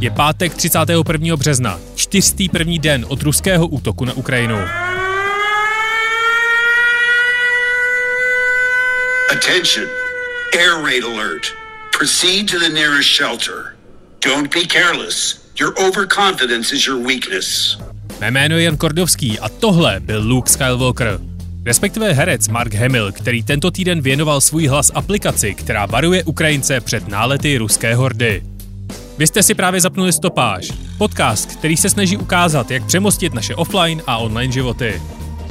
Je 0.00 0.10
pátek 0.10 0.54
31. 0.54 1.36
března, 1.36 1.80
čtyřstý 1.94 2.48
první 2.48 2.78
den 2.78 3.06
od 3.08 3.22
ruského 3.22 3.66
útoku 3.66 4.04
na 4.04 4.12
Ukrajinu. 4.12 4.56
Attention. 9.32 9.86
Air 10.58 10.84
raid 10.84 11.04
alert. 11.04 11.42
Proceed 11.98 12.50
to 12.50 12.58
the 12.58 12.68
nearest 12.68 13.08
shelter. 13.08 13.76
Don't 14.24 14.54
be 14.54 14.66
careless. 14.66 15.40
Your 15.60 15.74
overconfidence 15.88 16.76
is 16.76 16.86
your 16.86 17.06
weakness. 17.06 17.78
Mé 18.20 18.30
jméno 18.30 18.56
je 18.56 18.62
Jan 18.62 18.76
Kordovský 18.76 19.38
a 19.38 19.48
tohle 19.48 20.00
byl 20.00 20.22
Luke 20.22 20.50
Skywalker. 20.50 21.20
Respektive 21.66 22.12
herec 22.12 22.48
Mark 22.48 22.74
Hamill, 22.74 23.12
který 23.12 23.42
tento 23.42 23.70
týden 23.70 24.00
věnoval 24.00 24.40
svůj 24.40 24.66
hlas 24.66 24.90
aplikaci, 24.94 25.54
která 25.54 25.86
varuje 25.86 26.24
Ukrajince 26.24 26.80
před 26.80 27.08
nálety 27.08 27.58
ruské 27.58 27.94
hordy. 27.94 28.42
Vy 29.20 29.26
jste 29.26 29.42
si 29.42 29.54
právě 29.54 29.80
zapnuli 29.80 30.12
Stopáž, 30.12 30.72
podcast, 30.98 31.56
který 31.56 31.76
se 31.76 31.90
snaží 31.90 32.16
ukázat, 32.16 32.70
jak 32.70 32.86
přemostit 32.86 33.34
naše 33.34 33.54
offline 33.54 34.02
a 34.06 34.18
online 34.18 34.52
životy. 34.52 35.02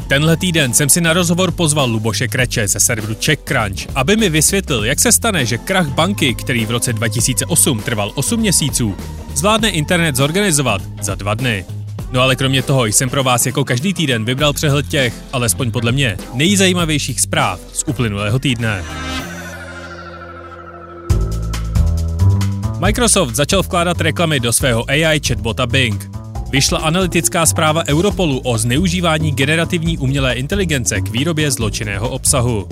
Tenhle 0.07 0.37
týden 0.37 0.73
jsem 0.73 0.89
si 0.89 1.01
na 1.01 1.13
rozhovor 1.13 1.51
pozval 1.51 1.89
Luboše 1.89 2.27
Kreče 2.27 2.67
ze 2.67 2.79
serveru 2.79 3.15
CheckCrunch, 3.25 3.87
aby 3.95 4.17
mi 4.17 4.29
vysvětlil, 4.29 4.85
jak 4.85 4.99
se 4.99 5.11
stane, 5.11 5.45
že 5.45 5.57
krach 5.57 5.87
banky, 5.87 6.35
který 6.35 6.65
v 6.65 6.71
roce 6.71 6.93
2008 6.93 7.81
trval 7.81 8.11
8 8.15 8.39
měsíců, 8.39 8.95
zvládne 9.35 9.69
internet 9.69 10.15
zorganizovat 10.15 10.81
za 11.01 11.15
dva 11.15 11.33
dny. 11.33 11.65
No 12.11 12.21
ale 12.21 12.35
kromě 12.35 12.61
toho 12.61 12.85
jsem 12.85 13.09
pro 13.09 13.23
vás 13.23 13.45
jako 13.45 13.65
každý 13.65 13.93
týden 13.93 14.25
vybral 14.25 14.53
přehled 14.53 14.87
těch, 14.87 15.13
alespoň 15.33 15.71
podle 15.71 15.91
mě, 15.91 16.17
nejzajímavějších 16.33 17.21
zpráv 17.21 17.59
z 17.73 17.83
uplynulého 17.87 18.39
týdne. 18.39 18.83
Microsoft 22.79 23.35
začal 23.35 23.63
vkládat 23.63 24.01
reklamy 24.01 24.39
do 24.39 24.53
svého 24.53 24.89
AI 24.89 25.19
chatbota 25.27 25.67
Bing. 25.67 26.11
Vyšla 26.49 26.79
analytická 26.79 27.45
zpráva 27.45 27.83
Europolu 27.87 28.39
o 28.39 28.57
zneužívání 28.57 29.31
generativní 29.31 29.97
umělé 29.97 30.33
inteligence 30.33 31.01
k 31.01 31.09
výrobě 31.09 31.51
zločinného 31.51 32.09
obsahu. 32.09 32.67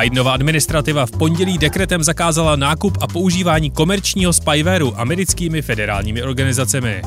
Bidenova 0.00 0.32
administrativa 0.32 1.06
v 1.06 1.10
pondělí 1.10 1.58
dekretem 1.58 2.04
zakázala 2.04 2.56
nákup 2.56 2.98
a 3.00 3.06
používání 3.06 3.70
komerčního 3.70 4.32
spywareu 4.32 4.92
americkými 4.96 5.62
federálními 5.62 6.22
organizacemi. 6.22 7.02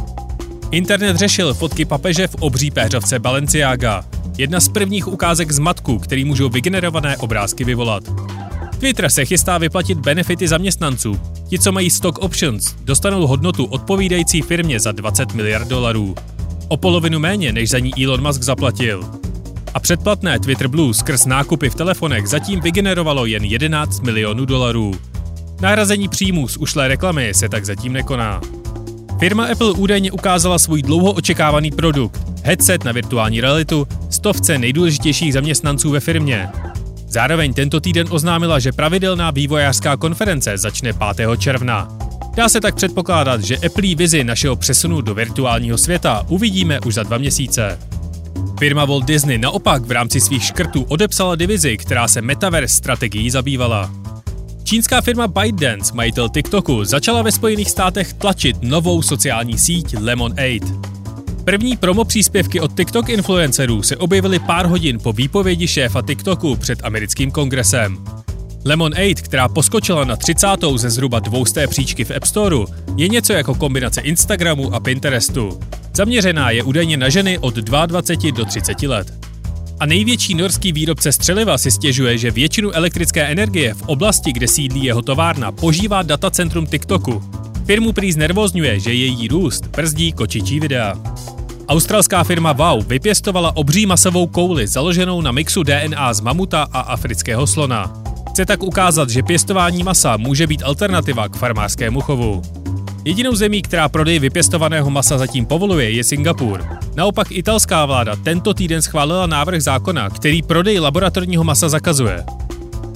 Internet 0.72 1.17
řešil 1.17 1.54
fotky 1.54 1.86
papeže 1.86 2.28
v 2.28 2.36
obří 2.36 2.72
péřovce 2.72 3.20
Balenciaga. 3.20 4.04
Jedna 4.38 4.60
z 4.60 4.70
prvních 4.70 5.08
ukázek 5.08 5.52
zmatku, 5.52 6.00
který 6.00 6.26
můžou 6.26 6.50
vygenerované 6.50 7.17
obrázky 7.17 7.64
vyvolat. 7.64 8.04
Twitter 8.80 9.10
se 9.10 9.26
chystá 9.26 9.58
vyplatit 9.58 9.98
benefity 9.98 10.48
zaměstnanců. 10.48 11.20
Ti, 11.50 11.60
co 11.60 11.72
mají 11.72 11.90
stock 11.90 12.20
options, 12.20 12.76
dostanou 12.84 13.28
hodnotu 13.28 13.66
odpovídající 13.66 14.42
firmě 14.42 14.80
za 14.80 14.92
20 14.92 15.34
miliard 15.34 15.68
dolarů. 15.68 16.16
O 16.68 16.78
polovinu 16.78 17.20
méně, 17.20 17.54
než 17.54 17.70
za 17.70 17.80
ní 17.80 18.06
Elon 18.06 18.24
Musk 18.24 18.42
zaplatil. 18.42 19.04
A 19.74 19.80
předplatné 19.80 20.40
Twitter 20.40 20.68
Blue 20.68 20.94
skrz 20.94 21.26
nákupy 21.26 21.70
v 21.70 21.76
telefonech 21.76 22.28
zatím 22.28 22.62
vygenerovalo 22.62 23.26
jen 23.26 23.44
11 23.44 24.00
milionů 24.00 24.46
dolarů. 24.46 24.94
Nahrazení 25.62 26.08
příjmů 26.08 26.48
z 26.48 26.58
ušlé 26.58 26.88
reklamy 26.88 27.34
se 27.34 27.50
tak 27.50 27.66
zatím 27.66 27.94
nekoná. 27.94 28.42
Firma 29.20 29.46
Apple 29.46 29.72
údajně 29.72 30.12
ukázala 30.12 30.60
svůj 30.60 30.82
dlouho 30.82 31.12
očekávaný 31.12 31.72
produkt, 31.72 32.22
headset 32.44 32.84
na 32.84 32.92
virtuální 32.92 33.42
realitu, 33.42 33.88
stovce 34.10 34.58
nejdůležitějších 34.58 35.34
zaměstnanců 35.34 35.92
ve 35.92 36.00
firmě. 36.00 36.50
Zároveň 37.10 37.54
tento 37.54 37.80
týden 37.80 38.08
oznámila, 38.10 38.60
že 38.60 38.72
pravidelná 38.72 39.32
vývojářská 39.32 39.98
konference 39.98 40.58
začne 40.58 40.94
5. 40.94 41.30
června. 41.38 41.98
Dá 42.36 42.50
se 42.50 42.62
tak 42.62 42.76
předpokládat, 42.76 43.44
že 43.44 43.58
Apple 43.58 43.96
vizi 43.96 44.24
našeho 44.24 44.56
přesunu 44.56 45.02
do 45.02 45.14
virtuálního 45.14 45.78
světa 45.78 46.26
uvidíme 46.28 46.80
už 46.80 46.94
za 46.94 47.04
dva 47.04 47.17
měsíce. 47.17 47.80
Firma 48.60 48.86
Walt 48.86 49.06
Disney 49.06 49.38
naopak 49.38 49.82
v 49.86 49.92
rámci 49.92 50.22
svých 50.22 50.44
škrtů 50.44 50.83
odepsala 50.83 51.36
divizi, 51.36 51.78
která 51.78 52.08
se 52.08 52.22
metaverse 52.22 52.76
strategií 52.76 53.30
zabývala. 53.30 53.92
Čínská 54.64 55.02
firma 55.02 55.28
ByteDance, 55.28 55.94
majitel 55.94 56.30
TikToku, 56.30 56.83
začala 56.83 57.22
ve 57.22 57.32
Spojených 57.32 57.70
státech 57.70 58.14
tlačit 58.14 58.58
novou 58.62 59.02
sociální 59.02 59.60
síť 59.60 59.95
Lemon8. 59.95 60.89
První 61.49 61.77
promo 61.77 62.05
příspěvky 62.05 62.60
od 62.61 62.76
TikTok 62.77 63.10
influencerů 63.10 63.83
se 63.83 63.98
objevily 63.98 64.39
pár 64.39 64.65
hodin 64.65 64.99
po 64.99 65.14
výpovědi 65.14 65.67
šéfa 65.67 66.02
TikToku 66.02 66.55
před 66.55 66.80
americkým 66.83 67.32
kongresem. 67.32 67.98
Lemon8, 68.65 69.15
která 69.15 69.48
poskočila 69.48 70.04
na 70.04 70.15
30. 70.15 70.48
ze 70.76 70.89
zhruba 70.89 71.20
dvousté 71.20 71.67
příčky 71.67 72.04
v 72.04 72.11
App 72.11 72.26
Storeu, 72.26 72.65
je 72.98 73.08
něco 73.08 73.33
jako 73.33 73.55
kombinace 73.55 74.02
Instagramu 74.02 74.73
a 74.73 74.80
Pinterestu. 74.80 75.59
Zaměřená 75.95 76.52
je 76.52 76.64
údajně 76.64 76.98
na 76.98 77.09
ženy 77.09 77.38
od 77.38 77.55
22 77.55 78.32
do 78.32 78.45
30 78.45 78.82
let. 78.82 79.14
A 79.80 79.86
největší 79.86 80.33
norský 80.33 80.71
výrobce 80.71 81.11
střeliva 81.11 81.58
si 81.58 81.71
stěžuje, 81.71 82.17
že 82.17 82.32
většinu 82.32 82.71
elektrické 82.71 83.23
energie 83.23 83.73
v 83.73 83.82
oblasti, 83.82 84.33
kde 84.33 84.48
sídlí 84.48 84.83
jeho 84.83 85.02
továrna, 85.02 85.52
požívá 85.52 86.02
datacentrum 86.02 86.67
TikToku. 86.67 87.23
Firmu 87.65 87.93
prý 87.93 88.11
znervozňuje, 88.11 88.80
že 88.80 88.93
její 88.93 89.27
růst 89.27 89.67
brzdí 89.67 90.11
kočičí 90.11 90.59
videa. 90.59 90.98
Australská 91.70 92.24
firma 92.24 92.52
Wow 92.54 92.86
vypěstovala 92.88 93.56
obří 93.56 93.86
masovou 93.86 94.28
kouli 94.28 94.68
založenou 94.68 95.22
na 95.22 95.32
mixu 95.32 95.64
DNA 95.64 96.14
z 96.14 96.22
mamuta 96.22 96.68
a 96.74 96.80
afrického 96.80 97.48
slona. 97.48 97.94
Chce 98.30 98.46
tak 98.46 98.64
ukázat, 98.64 99.10
že 99.10 99.24
pěstování 99.24 99.84
masa 99.84 100.18
může 100.18 100.48
být 100.48 100.64
alternativa 100.64 101.30
k 101.30 101.36
farmářskému 101.36 102.02
chovu. 102.02 102.42
Jedinou 103.06 103.36
zemí, 103.36 103.62
která 103.62 103.90
prodej 103.90 104.20
vypěstovaného 104.20 104.90
masa 104.90 105.18
zatím 105.18 105.46
povoluje, 105.46 105.92
je 105.92 106.04
Singapur. 106.04 106.66
Naopak 106.96 107.32
italská 107.32 107.86
vláda 107.86 108.16
tento 108.16 108.54
týden 108.54 108.82
schválila 108.82 109.26
návrh 109.26 109.62
zákona, 109.62 110.10
který 110.10 110.42
prodej 110.42 110.80
laboratorního 110.80 111.44
masa 111.44 111.70
zakazuje. 111.70 112.24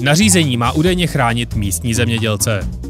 Nařízení 0.01 0.57
má 0.57 0.71
údajně 0.71 1.07
chránit 1.07 1.55
místní 1.55 1.93
zemědělce. 1.93 2.82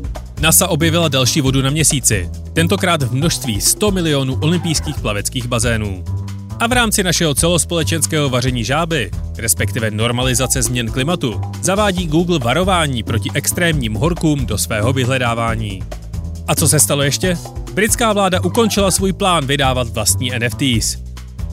NASA 0.44 0.68
objevila 0.68 1.08
další 1.08 1.42
vodu 1.42 1.62
na 1.62 1.70
měsíci, 1.70 2.30
tentokrát 2.54 3.04
v 3.04 3.14
množství 3.14 3.62
100 3.62 3.92
milionů 3.92 4.40
olympijských 4.42 5.00
plaveckých 5.00 5.48
bazénů. 5.48 6.04
A 6.60 6.68
v 6.68 6.72
rámci 6.72 7.04
našeho 7.04 7.36
celospolečenského 7.36 8.30
vaření 8.30 8.64
žáby, 8.64 9.12
respektive 9.38 9.92
normalizace 9.92 10.62
změn 10.62 10.92
klimatu, 10.92 11.42
zavádí 11.62 12.08
Google 12.08 12.40
varování 12.40 13.04
proti 13.04 13.30
extrémním 13.34 13.94
horkům 13.94 14.46
do 14.46 14.58
svého 14.58 14.94
vyhledávání. 14.94 15.84
A 16.48 16.56
co 16.56 16.68
se 16.68 16.80
stalo 16.80 17.04
ještě? 17.04 17.38
Britská 17.74 18.14
vláda 18.14 18.44
ukončila 18.44 18.92
svůj 18.92 19.14
plán 19.14 19.46
vydávat 19.46 19.88
vlastní 19.88 20.32
NFTs. 20.40 20.98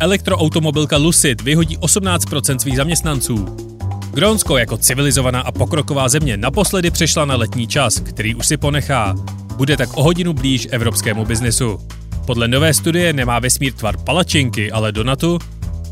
Elektroautomobilka 0.01 0.97
Lucid 0.97 1.43
vyhodí 1.43 1.79
18% 1.79 2.59
svých 2.59 2.77
zaměstnanců. 2.77 3.70
Grónsko 4.13 4.59
jako 4.59 4.77
civilizovaná 4.77 5.41
a 5.41 5.53
pokroková 5.53 6.09
země 6.09 6.37
naposledy 6.37 6.91
přešla 6.91 7.25
na 7.25 7.37
letní 7.37 7.67
čas, 7.67 8.01
který 8.01 8.35
už 8.35 8.47
si 8.47 8.57
ponechá. 8.57 9.15
Bude 9.57 9.77
tak 9.77 9.97
o 9.97 10.03
hodinu 10.03 10.33
blíž 10.33 10.69
evropskému 10.71 11.25
biznesu. 11.25 11.81
Podle 12.27 12.49
nové 12.49 12.75
studie 12.75 13.13
nemá 13.13 13.39
vesmír 13.39 13.73
tvar 13.73 13.97
palačinky, 13.97 14.73
ale 14.73 14.93
donatu. 14.93 15.39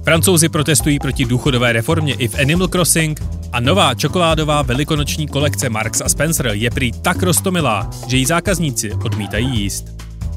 Francouzi 0.04 0.48
protestují 0.48 0.98
proti 0.98 1.24
důchodové 1.24 1.72
reformě 1.72 2.14
i 2.14 2.28
v 2.28 2.38
Animal 2.38 2.68
Crossing 2.68 3.22
a 3.52 3.60
nová 3.60 3.94
čokoládová 3.94 4.62
velikonoční 4.62 5.28
kolekce 5.28 5.68
Marks 5.68 6.00
a 6.00 6.08
Spencer 6.08 6.50
je 6.52 6.70
prý 6.70 6.92
tak 6.92 7.22
rostomilá, 7.22 7.90
že 8.08 8.16
ji 8.16 8.26
zákazníci 8.26 8.92
odmítají 8.92 9.60
jíst. 9.60 9.84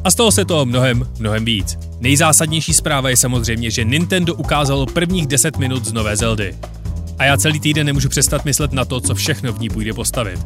A 0.03 0.11
stalo 0.11 0.31
se 0.31 0.45
toho 0.45 0.65
mnohem, 0.65 1.07
mnohem 1.19 1.45
víc. 1.45 1.77
Nejzásadnější 1.99 2.73
zpráva 2.73 3.09
je 3.09 3.17
samozřejmě, 3.17 3.71
že 3.71 3.83
Nintendo 3.83 4.35
ukázalo 4.35 4.85
prvních 4.85 5.27
10 5.27 5.57
minut 5.57 5.85
z 5.85 5.93
nové 5.93 6.15
Zeldy. 6.15 6.55
A 7.21 7.25
já 7.25 7.37
celý 7.37 7.59
týden 7.59 7.85
nemůžu 7.85 8.09
přestat 8.09 8.45
myslet 8.45 8.73
na 8.73 8.85
to, 8.85 9.01
co 9.01 9.15
všechno 9.15 9.53
v 9.53 9.59
ní 9.59 9.69
půjde 9.69 9.93
postavit. 9.93 10.39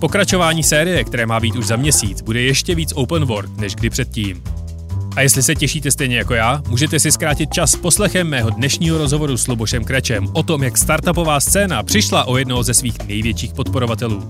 Pokračování 0.00 0.62
série, 0.62 1.04
které 1.04 1.26
má 1.26 1.40
být 1.40 1.56
už 1.56 1.66
za 1.66 1.76
měsíc, 1.76 2.22
bude 2.22 2.40
ještě 2.40 2.74
víc 2.74 2.92
open 2.94 3.24
world 3.24 3.56
než 3.56 3.74
kdy 3.74 3.90
předtím. 3.90 4.42
A 5.16 5.20
jestli 5.20 5.42
se 5.42 5.54
těšíte 5.54 5.90
stejně 5.90 6.16
jako 6.16 6.34
já, 6.34 6.62
můžete 6.68 7.00
si 7.00 7.12
zkrátit 7.12 7.52
čas 7.52 7.76
poslechem 7.76 8.28
mého 8.28 8.50
dnešního 8.50 8.98
rozhovoru 8.98 9.36
s 9.36 9.46
Lubošem 9.46 9.84
Krečem 9.84 10.28
o 10.32 10.42
tom, 10.42 10.62
jak 10.62 10.78
startupová 10.78 11.40
scéna 11.40 11.82
přišla 11.82 12.24
o 12.24 12.36
jednoho 12.36 12.62
ze 12.62 12.74
svých 12.74 12.98
největších 13.06 13.54
podporovatelů. 13.54 14.28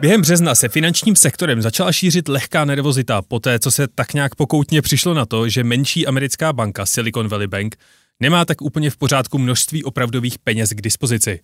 Během 0.00 0.20
března 0.20 0.54
se 0.54 0.68
finančním 0.68 1.16
sektorem 1.16 1.62
začala 1.62 1.92
šířit 1.92 2.28
lehká 2.28 2.64
nervozita 2.64 3.22
po 3.22 3.40
té, 3.40 3.58
co 3.58 3.70
se 3.70 3.88
tak 3.94 4.14
nějak 4.14 4.34
pokoutně 4.34 4.82
přišlo 4.82 5.14
na 5.14 5.26
to, 5.26 5.48
že 5.48 5.64
menší 5.64 6.06
americká 6.06 6.52
banka 6.52 6.86
Silicon 6.86 7.28
Valley 7.28 7.46
Bank 7.46 7.76
nemá 8.20 8.44
tak 8.44 8.62
úplně 8.62 8.90
v 8.90 8.96
pořádku 8.96 9.38
množství 9.38 9.84
opravdových 9.84 10.38
peněz 10.38 10.70
k 10.70 10.80
dispozici. 10.80 11.40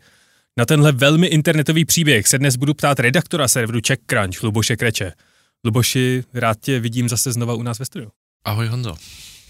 Na 0.56 0.64
tenhle 0.64 0.92
velmi 0.92 1.26
internetový 1.26 1.84
příběh 1.84 2.28
se 2.28 2.38
dnes 2.38 2.56
budu 2.56 2.74
ptát 2.74 3.00
redaktora 3.00 3.48
serveru 3.48 3.80
CheckCrunch, 3.86 4.42
Luboše 4.42 4.76
Kreče. 4.76 5.12
Luboši, 5.64 6.24
rád 6.34 6.60
tě 6.60 6.80
vidím 6.80 7.08
zase 7.08 7.32
znova 7.32 7.54
u 7.54 7.62
nás 7.62 7.78
ve 7.78 7.84
studiu. 7.84 8.10
Ahoj 8.44 8.66
Honzo. 8.66 8.94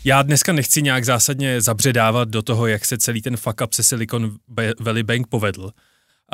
Já 0.05 0.23
dneska 0.23 0.53
nechci 0.53 0.83
nějak 0.83 1.05
zásadně 1.05 1.61
zabředávat 1.61 2.29
do 2.29 2.43
toho, 2.43 2.67
jak 2.67 2.85
se 2.85 2.99
celý 2.99 3.23
ten 3.23 3.37
fuck 3.37 3.61
up 3.65 3.73
se 3.73 3.83
Silicon 3.83 4.37
Valley 4.81 5.03
Bank 5.03 5.27
povedl. 5.27 5.71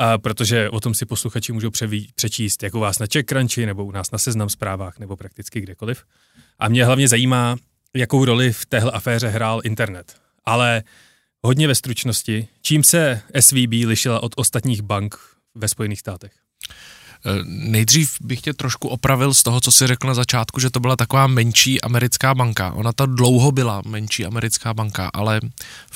A 0.01 0.17
protože 0.17 0.69
o 0.69 0.79
tom 0.79 0.93
si 0.93 1.05
posluchači 1.05 1.51
můžou 1.53 1.69
převí, 1.69 2.09
přečíst 2.15 2.63
jak 2.63 2.75
u 2.75 2.79
vás 2.79 2.99
na 2.99 3.05
CheckCrunchy, 3.13 3.65
nebo 3.65 3.85
u 3.85 3.91
nás 3.91 4.11
na 4.11 4.17
Seznam 4.17 4.49
zprávách, 4.49 4.99
nebo 4.99 5.15
prakticky 5.15 5.61
kdekoliv. 5.61 6.03
A 6.59 6.69
mě 6.69 6.85
hlavně 6.85 7.07
zajímá, 7.07 7.57
jakou 7.95 8.25
roli 8.25 8.53
v 8.53 8.65
téhle 8.65 8.91
aféře 8.91 9.27
hrál 9.27 9.61
internet. 9.63 10.15
Ale 10.45 10.83
hodně 11.41 11.67
ve 11.67 11.75
stručnosti, 11.75 12.47
čím 12.61 12.83
se 12.83 13.21
SVB 13.39 13.71
lišila 13.85 14.23
od 14.23 14.33
ostatních 14.35 14.81
bank 14.81 15.15
ve 15.55 15.67
Spojených 15.67 15.99
státech? 15.99 16.31
Eh, 17.25 17.43
nejdřív 17.45 18.15
bych 18.21 18.41
tě 18.41 18.53
trošku 18.53 18.87
opravil 18.87 19.33
z 19.33 19.43
toho, 19.43 19.61
co 19.61 19.71
jsi 19.71 19.87
řekl 19.87 20.07
na 20.07 20.13
začátku, 20.13 20.59
že 20.59 20.69
to 20.69 20.79
byla 20.79 20.95
taková 20.95 21.27
menší 21.27 21.81
americká 21.81 22.35
banka. 22.35 22.71
Ona 22.71 22.93
to 22.93 23.05
dlouho 23.05 23.51
byla 23.51 23.81
menší 23.85 24.25
americká 24.25 24.73
banka, 24.73 25.09
ale 25.13 25.39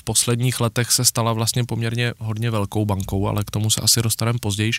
posledních 0.06 0.60
letech 0.60 0.92
se 0.92 1.06
stala 1.06 1.34
vlastně 1.34 1.63
poměrně 1.63 2.13
hodně 2.18 2.52
velkou 2.52 2.86
bankou, 2.86 3.28
ale 3.28 3.44
k 3.44 3.52
tomu 3.52 3.69
se 3.69 3.81
asi 3.81 4.02
dostaneme 4.02 4.40
později. 4.40 4.72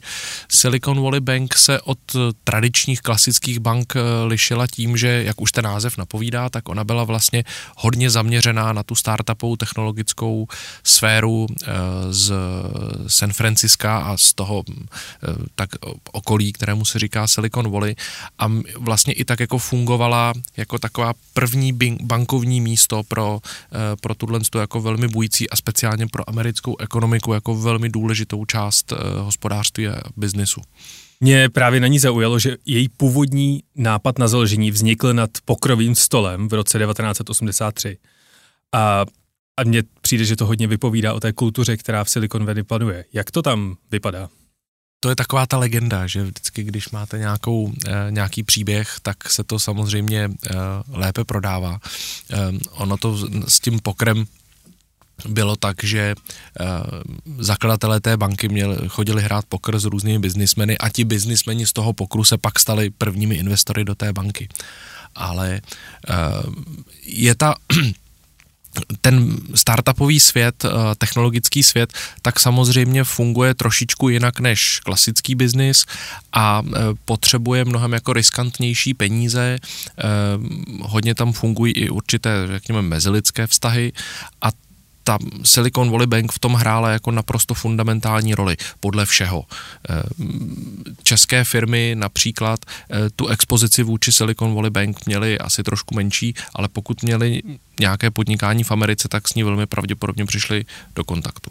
Silicon 0.49 1.03
Valley 1.03 1.21
Bank 1.21 1.55
se 1.55 1.81
od 1.81 1.99
tradičních 2.45 3.01
klasických 3.01 3.59
bank 3.59 3.97
eh, 3.97 4.25
lišila 4.25 4.67
tím, 4.67 4.97
že, 4.97 5.23
jak 5.27 5.41
už 5.41 5.53
ten 5.53 5.65
název 5.65 5.99
napovídá, 5.99 6.49
tak 6.49 6.69
ona 6.69 6.85
byla 6.85 7.05
vlastně 7.05 7.45
hodně 7.77 8.11
zaměřená 8.11 8.73
na 8.73 8.83
tu 8.83 8.95
startupovou 8.95 9.57
technologickou 9.57 10.47
sféru 10.85 11.47
eh, 11.51 11.67
z 12.11 12.33
San 13.07 13.33
Francisca 13.33 13.99
a 13.99 14.17
z 14.17 14.35
toho 14.35 14.65
tak 15.55 15.71
okolí 16.13 16.53
kterému 16.53 16.85
se 16.85 16.99
říká 16.99 17.27
Silicon 17.27 17.71
Valley 17.71 17.97
a 18.39 18.47
vlastně 18.79 19.13
i 19.13 19.25
tak 19.25 19.41
jako 19.41 19.59
fungovala 19.59 20.33
jako 20.57 20.79
taková 20.79 21.13
první 21.35 21.73
bankovní 22.03 22.61
místo 22.61 23.03
pro, 23.03 23.41
eh, 23.73 23.97
pro 24.01 24.15
tuhle 24.15 24.41
jako 24.59 24.81
velmi 24.81 25.09
bující 25.17 25.51
a 25.51 25.57
speciálně 25.57 26.07
pro 26.07 26.29
americkou 26.29 26.77
ekonomiku 26.77 27.33
jako 27.33 27.55
velmi 27.55 27.89
důležitou 27.89 28.45
část 28.45 28.93
eh, 28.93 28.97
hospodářství 29.21 29.89
a 29.89 30.01
biznisu. 30.17 30.61
Mě 31.21 31.49
právě 31.49 31.81
na 31.81 31.87
ní 31.87 31.99
zaujalo, 31.99 32.39
že 32.39 32.57
její 32.67 32.89
původní 32.89 33.63
nápad 33.75 34.19
na 34.19 34.29
založení 34.29 34.71
vznikl 34.71 35.13
nad 35.13 35.31
pokrovým 35.45 35.95
stolem 35.97 36.49
v 36.49 36.53
roce 36.53 36.79
1983. 36.79 37.97
A, 38.73 39.05
a 39.57 39.65
mně 39.65 39.83
přijde, 40.01 40.25
že 40.25 40.37
to 40.37 40.47
hodně 40.47 40.67
vypovídá 40.67 41.15
o 41.15 41.21
té 41.21 41.33
kultuře, 41.33 41.77
která 41.77 42.05
v 42.05 42.11
Silicon 42.11 42.45
Valley 42.45 42.63
panuje. 42.63 43.05
Jak 43.13 43.31
to 43.31 43.43
tam 43.43 43.77
vypadá? 43.91 44.29
to 45.01 45.09
je 45.09 45.17
taková 45.17 45.47
ta 45.47 45.59
legenda, 45.59 46.07
že 46.07 46.25
vždycky, 46.25 46.63
když 46.65 46.91
máte 46.91 47.19
nějakou, 47.19 47.73
eh, 47.87 48.07
nějaký 48.11 48.43
příběh, 48.43 48.97
tak 49.03 49.31
se 49.31 49.45
to 49.45 49.59
samozřejmě 49.59 50.29
eh, 50.29 50.55
lépe 50.89 51.25
prodává. 51.25 51.79
Ono 52.71 52.97
to 52.97 53.19
s 53.49 53.61
tím 53.61 53.79
pokrem 53.79 54.27
bylo 55.29 55.57
tak, 55.57 55.85
že 55.85 56.15
uh, 56.61 56.67
zakladatelé 57.39 58.01
té 58.01 58.17
banky 58.17 58.49
měli, 58.49 58.77
chodili 58.89 59.23
hrát 59.23 59.45
pokr 59.49 59.79
s 59.79 59.85
různými 59.85 60.19
biznismeny 60.19 60.79
a 60.79 60.89
ti 60.89 61.05
biznismeni 61.05 61.67
z 61.67 61.73
toho 61.73 61.93
pokru 61.93 62.25
se 62.25 62.39
pak 62.39 62.59
stali 62.59 62.91
prvními 62.91 63.35
investory 63.35 63.85
do 63.85 63.95
té 63.95 64.13
banky. 64.13 64.49
Ale 65.15 65.61
uh, 66.09 66.55
je 67.03 67.35
ta 67.35 67.55
ten 69.01 69.37
startupový 69.55 70.21
svět, 70.21 70.65
eh, 70.65 70.69
technologický 70.99 71.63
svět, 71.63 71.93
tak 72.23 72.41
samozřejmě 72.41 73.05
funguje 73.05 73.55
trošičku 73.55 74.09
jinak 74.09 74.41
než 74.41 74.81
klasický 74.85 75.35
biznis 75.35 75.87
a 76.33 76.63
potřebuje 77.05 77.65
mnohem 77.65 77.93
jako 77.93 78.13
riskantnější 78.13 78.95
peníze, 78.95 79.59
hodně 80.83 81.15
tam 81.15 81.33
fungují 81.33 81.73
i 81.73 81.91
určité, 81.91 82.31
řekněme, 82.47 82.83
mezilidské 82.83 83.47
vztahy 83.47 83.93
a 84.43 84.49
ta 85.07 85.19
Silicon 85.45 85.91
Valley 85.91 86.07
Bank 86.07 86.33
v 86.33 86.39
tom 86.39 86.55
hrála 86.55 86.91
jako 86.91 87.11
naprosto 87.11 87.55
fundamentální 87.55 88.35
roli 88.35 88.57
podle 88.81 89.07
všeho. 89.07 89.45
Eh, 89.91 90.03
české 91.03 91.45
firmy 91.45 91.95
například 91.99 92.61
eh, 92.67 93.11
tu 93.17 93.27
expozici 93.27 93.83
vůči 93.83 94.13
Silicon 94.13 94.55
Valley 94.55 94.71
Bank 94.71 95.07
měly 95.07 95.39
asi 95.39 95.63
trošku 95.63 95.95
menší, 95.95 96.35
ale 96.55 96.69
pokud 96.69 97.03
měli 97.03 97.43
nějaké 97.81 98.11
podnikání 98.11 98.65
v 98.65 98.71
Americe, 98.71 99.09
tak 99.09 99.29
s 99.29 99.35
ní 99.35 99.43
velmi 99.43 99.67
pravděpodobně 99.67 100.27
přišli 100.27 100.65
do 100.95 101.05
kontaktu. 101.05 101.51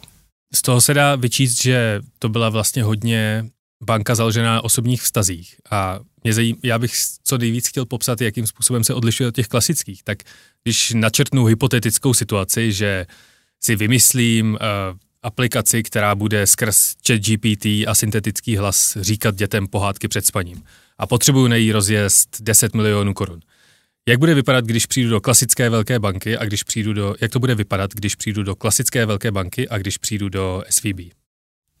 Z 0.54 0.62
toho 0.62 0.80
se 0.80 0.94
dá 0.94 1.16
vyčíst, 1.16 1.62
že 1.62 2.00
to 2.18 2.28
byla 2.28 2.48
vlastně 2.48 2.82
hodně 2.82 3.44
banka 3.82 4.14
založená 4.14 4.54
na 4.54 4.64
osobních 4.64 5.02
vztazích. 5.02 5.54
A 5.70 5.98
mě 6.24 6.32
zajím, 6.32 6.56
já 6.62 6.78
bych 6.78 6.92
co 7.24 7.38
nejvíc 7.38 7.68
chtěl 7.68 7.86
popsat, 7.86 8.20
jakým 8.20 8.46
způsobem 8.46 8.84
se 8.84 8.94
odlišuje 8.94 9.28
od 9.28 9.34
těch 9.34 9.48
klasických. 9.48 10.02
Tak 10.02 10.18
když 10.62 10.92
načrtnu 10.94 11.44
hypotetickou 11.44 12.14
situaci, 12.14 12.72
že 12.72 13.06
si 13.64 13.76
vymyslím 13.76 14.52
uh, 14.52 14.58
aplikaci, 15.22 15.82
která 15.82 16.14
bude 16.14 16.46
skrz 16.46 16.94
chat 17.06 17.20
GPT 17.20 17.66
a 17.66 17.94
syntetický 17.94 18.56
hlas 18.56 18.96
říkat 19.00 19.34
dětem 19.34 19.66
pohádky 19.66 20.08
před 20.08 20.26
spaním. 20.26 20.62
A 20.98 21.06
potřebuju 21.06 21.48
na 21.48 21.56
jí 21.56 21.72
rozjezd 21.72 22.42
10 22.42 22.74
milionů 22.74 23.14
korun. 23.14 23.40
Jak 24.08 24.18
bude 24.18 24.34
vypadat, 24.34 24.64
když 24.64 24.86
přijdu 24.86 25.10
do 25.10 25.20
klasické 25.20 25.70
velké 25.70 25.98
banky 25.98 26.38
a 26.38 26.44
když 26.44 26.62
přijdu 26.62 26.92
do, 26.92 27.14
jak 27.20 27.30
to 27.30 27.38
bude 27.38 27.54
vypadat, 27.54 27.94
když 27.94 28.14
přijdu 28.14 28.42
do 28.42 28.56
klasické 28.56 29.06
velké 29.06 29.30
banky 29.30 29.68
a 29.68 29.78
když 29.78 29.98
přijdu 29.98 30.28
do 30.28 30.62
SVB? 30.70 31.00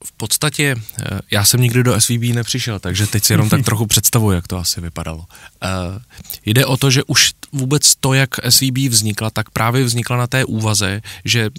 V 0.04 0.12
podstatě 0.16 0.76
eh, 1.02 1.20
já 1.30 1.44
jsem 1.44 1.60
nikdy 1.60 1.82
do 1.82 2.00
SVB 2.00 2.22
nepřišel, 2.34 2.78
takže 2.78 3.06
teď 3.06 3.24
si 3.24 3.32
jenom 3.32 3.48
tak 3.48 3.64
trochu 3.64 3.86
představuji, 3.86 4.30
jak 4.30 4.46
to 4.46 4.56
asi 4.56 4.80
vypadalo. 4.80 5.18
Uh, 5.18 5.98
jde 6.44 6.66
o 6.66 6.76
to, 6.76 6.90
že 6.90 7.02
už 7.04 7.32
vůbec 7.52 7.96
to, 7.96 8.14
jak 8.14 8.30
SVB 8.48 8.78
vznikla, 8.88 9.30
tak 9.30 9.50
právě 9.50 9.84
vznikla 9.84 10.16
na 10.16 10.26
té 10.26 10.44
úvaze, 10.44 11.02
že 11.24 11.50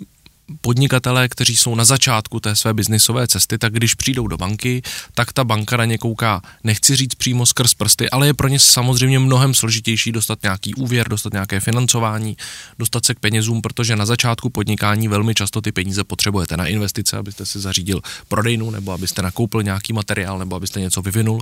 podnikatelé, 0.61 1.29
kteří 1.29 1.55
jsou 1.55 1.75
na 1.75 1.85
začátku 1.85 2.39
té 2.39 2.55
své 2.55 2.73
biznisové 2.73 3.27
cesty, 3.27 3.57
tak 3.57 3.73
když 3.73 3.93
přijdou 3.93 4.27
do 4.27 4.37
banky, 4.37 4.81
tak 5.15 5.33
ta 5.33 5.43
banka 5.43 5.77
na 5.77 5.85
ně 5.85 5.97
kouká, 5.97 6.41
nechci 6.63 6.95
říct 6.95 7.15
přímo 7.15 7.45
skrz 7.45 7.73
prsty, 7.73 8.09
ale 8.09 8.27
je 8.27 8.33
pro 8.33 8.47
ně 8.47 8.59
samozřejmě 8.59 9.19
mnohem 9.19 9.53
složitější 9.53 10.11
dostat 10.11 10.43
nějaký 10.43 10.73
úvěr, 10.73 11.09
dostat 11.09 11.33
nějaké 11.33 11.59
financování, 11.59 12.37
dostat 12.79 13.05
se 13.05 13.15
k 13.15 13.19
penězům, 13.19 13.61
protože 13.61 13.95
na 13.95 14.05
začátku 14.05 14.49
podnikání 14.49 15.07
velmi 15.07 15.35
často 15.35 15.61
ty 15.61 15.71
peníze 15.71 16.03
potřebujete 16.03 16.57
na 16.57 16.67
investice, 16.67 17.17
abyste 17.17 17.45
si 17.45 17.59
zařídil 17.59 18.01
prodejnu, 18.27 18.71
nebo 18.71 18.91
abyste 18.91 19.21
nakoupil 19.21 19.63
nějaký 19.63 19.93
materiál, 19.93 20.39
nebo 20.39 20.55
abyste 20.55 20.79
něco 20.79 21.01
vyvinul 21.01 21.41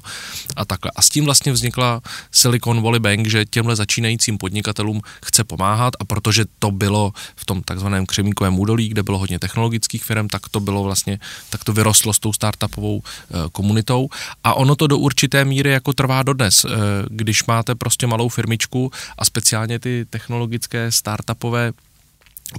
a 0.56 0.66
takhle. 0.66 0.92
A 0.96 1.01
s 1.01 1.10
tím 1.10 1.25
vlastně 1.25 1.51
vznikla 1.51 2.01
Silicon 2.31 2.81
Valley 2.81 3.00
Bank, 3.00 3.28
že 3.28 3.46
těmhle 3.46 3.75
začínajícím 3.75 4.38
podnikatelům 4.38 5.01
chce 5.25 5.44
pomáhat 5.44 5.94
a 6.00 6.06
protože 6.06 6.46
to 6.60 6.72
bylo 6.72 7.12
v 7.36 7.46
tom 7.46 7.62
takzvaném 7.62 8.06
křemíkovém 8.06 8.60
údolí, 8.60 8.94
kde 8.96 9.04
bylo 9.04 9.18
hodně 9.18 9.40
technologických 9.40 10.04
firm, 10.04 10.28
tak 10.28 10.50
to 10.50 10.60
bylo 10.60 10.84
vlastně, 10.84 11.20
tak 11.50 11.64
to 11.64 11.74
vyrostlo 11.74 12.14
s 12.14 12.20
tou 12.20 12.34
startupovou 12.34 13.04
eh, 13.04 13.34
komunitou 13.52 14.10
a 14.44 14.54
ono 14.54 14.75
to 14.75 14.88
do 14.88 14.98
určité 14.98 15.46
míry 15.46 15.70
jako 15.70 15.94
trvá 15.94 16.24
dodnes. 16.24 16.66
Eh, 16.66 16.70
když 17.10 17.46
máte 17.46 17.75
prostě 17.75 18.08
malou 18.08 18.30
firmičku 18.30 18.92
a 19.18 19.25
speciálně 19.25 19.80
ty 19.80 20.06
technologické 20.10 20.92
startupové 20.92 21.74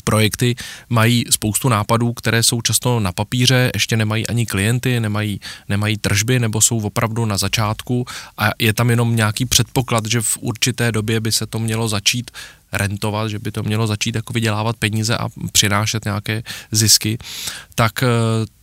projekty 0.04 0.54
mají 0.88 1.24
spoustu 1.30 1.68
nápadů, 1.68 2.12
které 2.12 2.42
jsou 2.42 2.62
často 2.62 3.00
na 3.00 3.12
papíře, 3.12 3.70
ještě 3.74 3.96
nemají 3.96 4.26
ani 4.26 4.46
klienty, 4.46 5.00
nemají, 5.00 5.40
nemají 5.68 5.96
tržby 5.96 6.38
nebo 6.38 6.60
jsou 6.60 6.80
opravdu 6.80 7.24
na 7.24 7.38
začátku 7.38 8.06
a 8.38 8.50
je 8.58 8.72
tam 8.72 8.90
jenom 8.90 9.16
nějaký 9.16 9.46
předpoklad, 9.46 10.06
že 10.06 10.20
v 10.20 10.38
určité 10.40 10.92
době 10.92 11.20
by 11.20 11.32
se 11.32 11.46
to 11.46 11.58
mělo 11.58 11.88
začít 11.88 12.30
rentovat, 12.72 13.28
že 13.28 13.38
by 13.38 13.52
to 13.52 13.62
mělo 13.62 13.86
začít 13.86 14.14
jako 14.14 14.32
vydělávat 14.32 14.76
peníze 14.76 15.16
a 15.16 15.28
přinášet 15.52 16.04
nějaké 16.04 16.42
zisky, 16.70 17.18
tak 17.74 18.02
eh, 18.02 18.06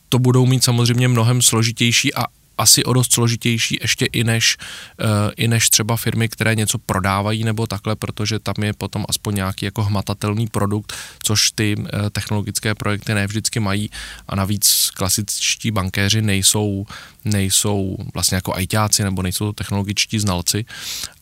to 0.09 0.19
budou 0.19 0.45
mít 0.45 0.63
samozřejmě 0.63 1.07
mnohem 1.07 1.41
složitější 1.41 2.13
a 2.13 2.25
asi 2.57 2.83
o 2.83 2.93
dost 2.93 3.13
složitější 3.13 3.77
ještě 3.81 4.05
i 4.05 4.23
než, 4.23 4.57
uh, 5.01 5.07
i 5.35 5.47
než 5.47 5.69
třeba 5.69 5.97
firmy, 5.97 6.29
které 6.29 6.55
něco 6.55 6.77
prodávají 6.77 7.43
nebo 7.43 7.67
takhle, 7.67 7.95
protože 7.95 8.39
tam 8.39 8.55
je 8.63 8.73
potom 8.73 9.05
aspoň 9.09 9.35
nějaký 9.35 9.65
jako 9.65 9.83
hmatatelný 9.83 10.47
produkt, 10.47 10.93
což 11.23 11.51
ty 11.51 11.75
uh, 11.77 11.85
technologické 12.11 12.75
projekty 12.75 13.13
ne 13.13 13.27
vždycky 13.27 13.59
mají. 13.59 13.89
A 14.27 14.35
navíc 14.35 14.89
klasičtí 14.93 15.71
bankéři 15.71 16.21
nejsou, 16.21 16.85
nejsou 17.25 17.97
vlastně 18.13 18.35
jako 18.35 18.53
ITáci 18.57 19.03
nebo 19.03 19.21
nejsou 19.21 19.51
technologičtí 19.51 20.19
znalci 20.19 20.65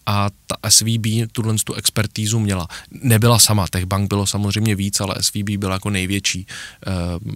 a 0.05 0.29
ta 0.47 0.69
SVB 0.69 1.31
tuhle 1.31 1.55
tu 1.63 1.73
expertízu 1.73 2.39
měla. 2.39 2.67
Nebyla 2.91 3.39
sama, 3.39 3.67
těch 3.71 3.85
bank 3.85 4.09
bylo 4.09 4.27
samozřejmě 4.27 4.75
víc, 4.75 4.99
ale 4.99 5.15
SVB 5.21 5.49
byla 5.57 5.73
jako 5.73 5.89
největší 5.89 6.47
uh, 6.87 6.93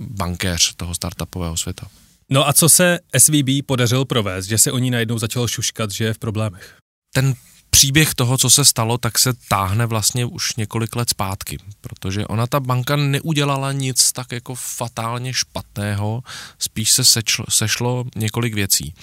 bankéř 0.08 0.76
toho 0.76 0.96
startupového 0.96 1.58
světa. 1.58 1.88
No 2.30 2.48
a 2.48 2.54
co 2.54 2.70
se 2.70 3.00
SVB 3.18 3.66
podařilo 3.66 4.06
provést, 4.06 4.46
že 4.46 4.58
se 4.58 4.72
o 4.72 4.78
ní 4.78 4.92
najednou 4.92 5.20
začalo 5.20 5.48
šuškat, 5.48 5.92
že 5.92 6.04
je 6.04 6.14
v 6.14 6.18
problémech? 6.18 6.78
Ten 7.14 7.34
příběh 7.76 8.14
toho, 8.14 8.38
co 8.38 8.50
se 8.50 8.66
stalo, 8.66 8.98
tak 8.98 9.20
se 9.20 9.34
táhne 9.34 9.86
vlastně 9.86 10.26
už 10.26 10.56
několik 10.56 10.96
let 10.96 11.10
zpátky, 11.10 11.58
protože 11.82 12.28
ona 12.28 12.48
ta 12.48 12.60
banka 12.60 12.96
neudělala 12.96 13.72
nic 13.72 14.12
tak 14.12 14.32
jako 14.32 14.56
fatálně 14.56 15.34
špatného, 15.34 16.24
spíš 16.60 16.92
se 16.92 17.06
sečlo, 17.06 17.46
sešlo 17.50 18.06
několik 18.16 18.54
věcí. 18.54 18.94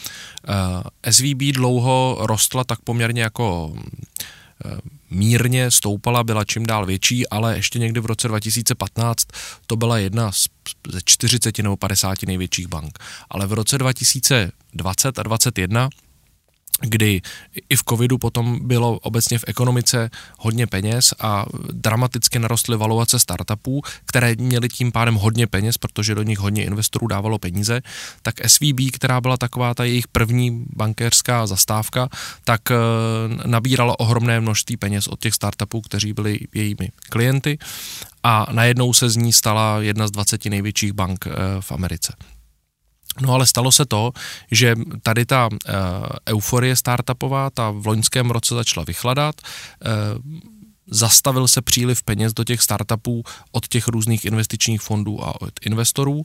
Uh, 0.49 0.83
eh, 1.05 1.13
SVB 1.13 1.53
dlouho 1.53 2.19
rostla 2.21 2.65
tak 2.65 2.81
poměrně 2.81 3.23
jako 3.23 3.77
mírně 5.11 5.71
stoupala, 5.71 6.25
byla 6.25 6.45
čím 6.45 6.67
dál 6.67 6.87
větší, 6.87 7.29
ale 7.29 7.57
ještě 7.57 7.79
někdy 7.79 8.01
v 8.01 8.07
roce 8.07 8.29
2015 8.29 9.27
to 9.67 9.77
byla 9.77 9.99
jedna 9.99 10.33
z, 10.33 10.47
ze 10.89 11.01
40 11.05 11.59
nebo 11.59 11.77
50 11.77 12.23
největších 12.23 12.67
bank. 12.67 12.99
Ale 13.31 13.47
v 13.47 13.53
roce 13.53 13.79
2020 13.79 15.19
a 15.19 15.23
2021 15.23 15.89
kdy 16.81 17.21
i 17.69 17.77
v 17.77 17.83
covidu 17.89 18.19
potom 18.19 18.69
bylo 18.69 18.99
obecně 18.99 19.39
v 19.39 19.45
ekonomice 19.47 20.11
hodně 20.39 20.67
peněz 20.67 21.15
a 21.21 21.47
dramaticky 21.73 22.39
narostly 22.39 22.77
valuace 22.77 23.19
startupů, 23.19 23.83
které 24.07 24.35
měly 24.39 24.69
tím 24.69 24.93
pádem 24.93 25.15
hodně 25.15 25.47
peněz, 25.47 25.79
protože 25.79 26.15
do 26.15 26.23
nich 26.23 26.39
hodně 26.39 26.65
investorů 26.65 27.07
dávalo 27.07 27.39
peníze, 27.39 27.81
tak 28.23 28.35
SVB, 28.47 28.93
která 28.93 29.21
byla 29.21 29.37
taková 29.37 29.75
ta 29.75 29.85
jejich 29.85 30.09
první 30.09 30.65
bankérská 30.77 31.47
zastávka, 31.47 32.09
tak 32.45 32.71
eh, 32.71 32.77
nabírala 33.47 34.01
ohromné 34.01 34.41
množství 34.41 34.77
peněz 34.77 35.07
od 35.07 35.21
těch 35.21 35.35
startupů, 35.35 35.81
kteří 35.81 36.13
byli 36.13 36.39
jejími 36.55 36.89
klienty 37.09 37.59
a 38.23 38.47
najednou 38.53 38.95
se 38.95 39.11
z 39.11 39.17
ní 39.17 39.33
stala 39.33 39.81
jedna 39.81 40.07
z 40.07 40.11
20 40.11 40.45
největších 40.45 40.93
bank 40.93 41.27
eh, 41.27 41.31
v 41.61 41.73
Americe. 41.73 42.13
No 43.21 43.33
ale 43.35 43.47
stalo 43.47 43.73
se 43.73 43.87
to, 43.87 44.13
že 44.51 44.75
tady 45.03 45.25
ta 45.25 45.49
uh, 45.49 45.59
euforie 46.29 46.77
startupová, 46.77 47.51
ta 47.51 47.71
v 47.71 47.87
loňském 47.87 48.31
roce 48.31 48.55
začala 48.55 48.85
vychladat, 48.85 49.35
uh, 49.41 50.53
zastavil 50.87 51.49
se 51.49 51.63
příliv 51.63 52.03
peněz 52.03 52.33
do 52.33 52.45
těch 52.45 52.63
startupů 52.63 53.23
od 53.53 53.69
těch 53.69 53.89
různých 53.89 54.25
investičních 54.25 54.81
fondů 54.81 55.25
a 55.25 55.41
od 55.41 55.53
investorů 55.67 56.23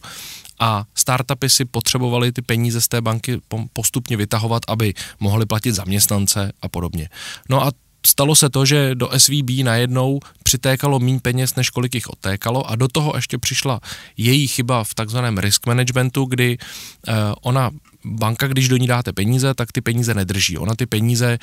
a 0.59 0.85
startupy 0.95 1.49
si 1.49 1.65
potřebovaly 1.65 2.31
ty 2.31 2.41
peníze 2.41 2.81
z 2.81 2.87
té 2.87 3.01
banky 3.01 3.41
postupně 3.73 4.17
vytahovat, 4.17 4.63
aby 4.67 4.93
mohly 5.19 5.45
platit 5.45 5.71
zaměstnance 5.71 6.51
a 6.61 6.67
podobně. 6.67 7.09
No 7.49 7.65
a 7.65 7.71
stalo 8.07 8.35
se 8.35 8.49
to, 8.49 8.65
že 8.65 8.95
do 8.95 9.09
SVB 9.17 9.49
najednou 9.63 10.19
přitékalo 10.43 10.99
méně 10.99 11.19
peněz, 11.19 11.55
než 11.55 11.69
kolik 11.69 11.95
jich 11.95 12.09
odtékalo 12.09 12.69
a 12.69 12.75
do 12.75 12.87
toho 12.87 13.13
ještě 13.15 13.37
přišla 13.37 13.79
její 14.17 14.47
chyba 14.47 14.83
v 14.83 14.93
takzvaném 14.93 15.37
risk 15.37 15.67
managementu, 15.67 16.25
kdy 16.25 16.57
uh, 16.57 17.13
ona 17.41 17.71
banka, 18.05 18.47
když 18.47 18.67
do 18.67 18.77
ní 18.77 18.87
dáte 18.87 19.13
peníze, 19.13 19.53
tak 19.53 19.71
ty 19.71 19.81
peníze 19.81 20.13
nedrží. 20.13 20.57
Ona 20.57 20.75
ty 20.75 20.85
peníze 20.85 21.37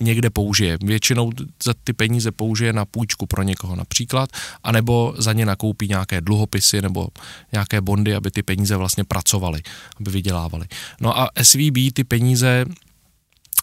někde 0.00 0.30
použije. 0.30 0.78
Většinou 0.80 1.32
za 1.64 1.74
ty 1.84 1.92
peníze 1.92 2.32
použije 2.32 2.72
na 2.72 2.84
půjčku 2.84 3.26
pro 3.26 3.42
někoho 3.42 3.76
například, 3.76 4.30
anebo 4.62 5.14
za 5.18 5.32
ně 5.32 5.46
nakoupí 5.46 5.88
nějaké 5.88 6.20
dluhopisy 6.20 6.82
nebo 6.82 7.08
nějaké 7.52 7.80
bondy, 7.80 8.14
aby 8.14 8.30
ty 8.30 8.42
peníze 8.42 8.76
vlastně 8.76 9.04
pracovaly, 9.04 9.62
aby 10.00 10.10
vydělávaly. 10.10 10.66
No 11.00 11.18
a 11.18 11.30
SVB 11.42 11.92
ty 11.92 12.04
peníze 12.04 12.64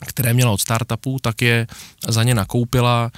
které 0.06 0.34
měla 0.34 0.52
od 0.52 0.62
startupů, 0.62 1.20
tak 1.22 1.42
je 1.42 1.68
za 2.08 2.24
ně 2.24 2.36
nakoupila 2.36 3.12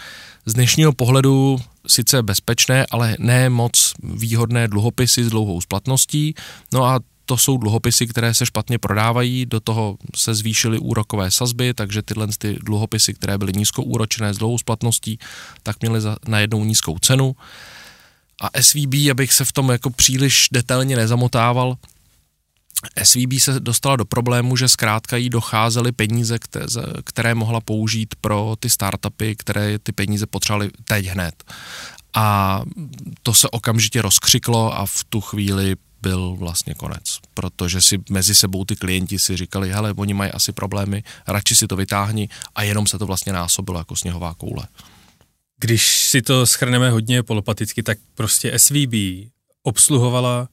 z 0.45 0.53
dnešního 0.53 0.93
pohledu 0.93 1.59
sice 1.87 2.23
bezpečné, 2.23 2.85
ale 2.91 3.15
ne 3.19 3.49
moc 3.49 3.93
výhodné 4.03 4.67
dluhopisy 4.67 5.23
s 5.23 5.29
dlouhou 5.29 5.61
splatností. 5.61 6.35
No 6.73 6.85
a 6.85 6.99
to 7.25 7.37
jsou 7.37 7.57
dluhopisy, 7.57 8.07
které 8.07 8.33
se 8.33 8.45
špatně 8.45 8.77
prodávají, 8.77 9.45
do 9.45 9.59
toho 9.59 9.97
se 10.15 10.35
zvýšily 10.35 10.79
úrokové 10.79 11.31
sazby, 11.31 11.73
takže 11.73 12.01
tyhle 12.01 12.27
ty 12.37 12.57
dluhopisy, 12.63 13.13
které 13.13 13.37
byly 13.37 13.53
nízkoúročené 13.55 14.33
s 14.33 14.37
dlouhou 14.37 14.57
splatností, 14.57 15.19
tak 15.63 15.81
měly 15.81 16.01
za, 16.01 16.17
najednou 16.27 16.63
nízkou 16.63 16.99
cenu. 16.99 17.35
A 18.41 18.61
SVB, 18.61 18.93
abych 19.11 19.33
se 19.33 19.45
v 19.45 19.51
tom 19.51 19.69
jako 19.69 19.89
příliš 19.89 20.47
detailně 20.51 20.95
nezamotával, 20.95 21.77
SVB 23.03 23.39
se 23.39 23.59
dostala 23.59 23.95
do 23.95 24.05
problému, 24.05 24.57
že 24.57 24.69
zkrátka 24.69 25.17
jí 25.17 25.29
docházely 25.29 25.91
peníze, 25.91 26.39
které 27.03 27.35
mohla 27.35 27.61
použít 27.61 28.15
pro 28.21 28.55
ty 28.59 28.69
startupy, 28.69 29.35
které 29.35 29.79
ty 29.79 29.91
peníze 29.91 30.25
potřebovaly 30.25 30.69
teď 30.83 31.05
hned. 31.05 31.43
A 32.13 32.61
to 33.23 33.33
se 33.33 33.49
okamžitě 33.49 34.01
rozkřiklo 34.01 34.79
a 34.79 34.85
v 34.85 35.03
tu 35.03 35.21
chvíli 35.21 35.75
byl 36.01 36.35
vlastně 36.39 36.73
konec, 36.73 37.19
protože 37.33 37.81
si 37.81 37.99
mezi 38.09 38.35
sebou 38.35 38.65
ty 38.65 38.75
klienti 38.75 39.19
si 39.19 39.37
říkali, 39.37 39.71
hele, 39.71 39.93
oni 39.93 40.13
mají 40.13 40.31
asi 40.31 40.51
problémy, 40.51 41.03
radši 41.27 41.55
si 41.55 41.67
to 41.67 41.75
vytáhni 41.75 42.29
a 42.55 42.63
jenom 42.63 42.87
se 42.87 42.97
to 42.99 43.05
vlastně 43.05 43.33
násobilo 43.33 43.77
jako 43.79 43.95
sněhová 43.95 44.33
koule. 44.33 44.67
Když 45.59 46.03
si 46.03 46.21
to 46.21 46.45
schrneme 46.45 46.89
hodně 46.89 47.23
polopaticky, 47.23 47.83
tak 47.83 47.97
prostě 48.15 48.59
SVB 48.59 48.93
obsluhovala 49.63 50.47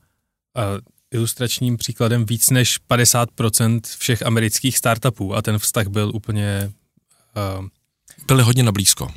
ilustračním 1.13 1.77
příkladem 1.77 2.27
víc 2.27 2.51
než 2.51 2.81
50% 2.91 3.81
všech 3.99 4.23
amerických 4.23 4.79
startupů 4.79 5.35
a 5.35 5.43
ten 5.43 5.59
vztah 5.59 5.87
byl 5.87 6.13
úplně... 6.15 6.73
Uh, 7.59 7.67
byli 8.27 8.43
hodně 8.43 8.63
na 8.63 8.73
blízko. 8.73 9.09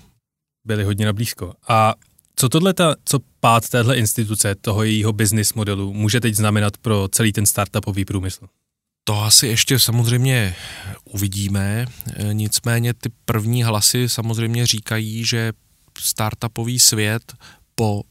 Byli 0.66 0.84
hodně 0.84 1.06
na 1.06 1.14
blízko. 1.14 1.54
A 1.68 1.94
co 2.36 2.50
tohle, 2.50 2.74
ta, 2.74 2.96
co 3.06 3.20
pád 3.40 3.70
téhle 3.70 3.98
instituce, 3.98 4.56
toho 4.56 4.84
jejího 4.84 5.14
business 5.14 5.54
modelu, 5.54 5.94
může 5.94 6.22
teď 6.22 6.36
znamenat 6.36 6.78
pro 6.78 7.08
celý 7.12 7.32
ten 7.32 7.46
startupový 7.46 8.06
průmysl? 8.06 8.48
To 9.04 9.24
asi 9.24 9.48
ještě 9.48 9.80
samozřejmě 9.80 10.56
uvidíme, 11.04 11.86
nicméně 12.32 12.94
ty 12.94 13.10
první 13.26 13.64
hlasy 13.64 14.10
samozřejmě 14.10 14.68
říkají, 14.68 15.26
že 15.26 15.54
startupový 16.00 16.80
svět 16.80 17.34
po 17.76 18.02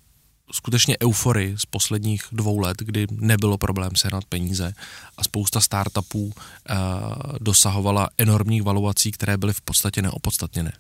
skutečně 0.54 0.96
euforii 1.02 1.58
z 1.58 1.66
posledních 1.66 2.22
dvou 2.32 2.58
let, 2.58 2.76
kdy 2.78 3.06
nebylo 3.10 3.58
problém 3.58 3.90
sehnat 3.96 4.24
peníze 4.24 4.72
a 5.16 5.24
spousta 5.24 5.60
startupů 5.60 6.24
uh, 6.24 6.32
dosahovala 7.40 8.08
enormních 8.18 8.62
valuací, 8.62 9.12
které 9.12 9.36
byly 9.36 9.52
v 9.52 9.60
podstatě 9.60 10.02
neopodstatněné. 10.02 10.72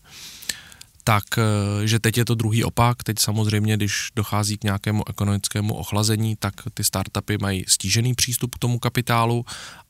Tak, 1.04 1.24
uh, 1.36 1.84
že 1.84 1.98
teď 1.98 2.18
je 2.18 2.24
to 2.24 2.34
druhý 2.34 2.64
opak, 2.64 3.02
teď 3.02 3.18
samozřejmě, 3.18 3.76
když 3.76 4.08
dochází 4.16 4.58
k 4.58 4.64
nějakému 4.64 5.08
ekonomickému 5.08 5.74
ochlazení, 5.74 6.36
tak 6.36 6.54
ty 6.74 6.84
startupy 6.84 7.38
mají 7.38 7.64
stížený 7.68 8.14
přístup 8.14 8.54
k 8.54 8.58
tomu 8.58 8.78
kapitálu 8.78 9.44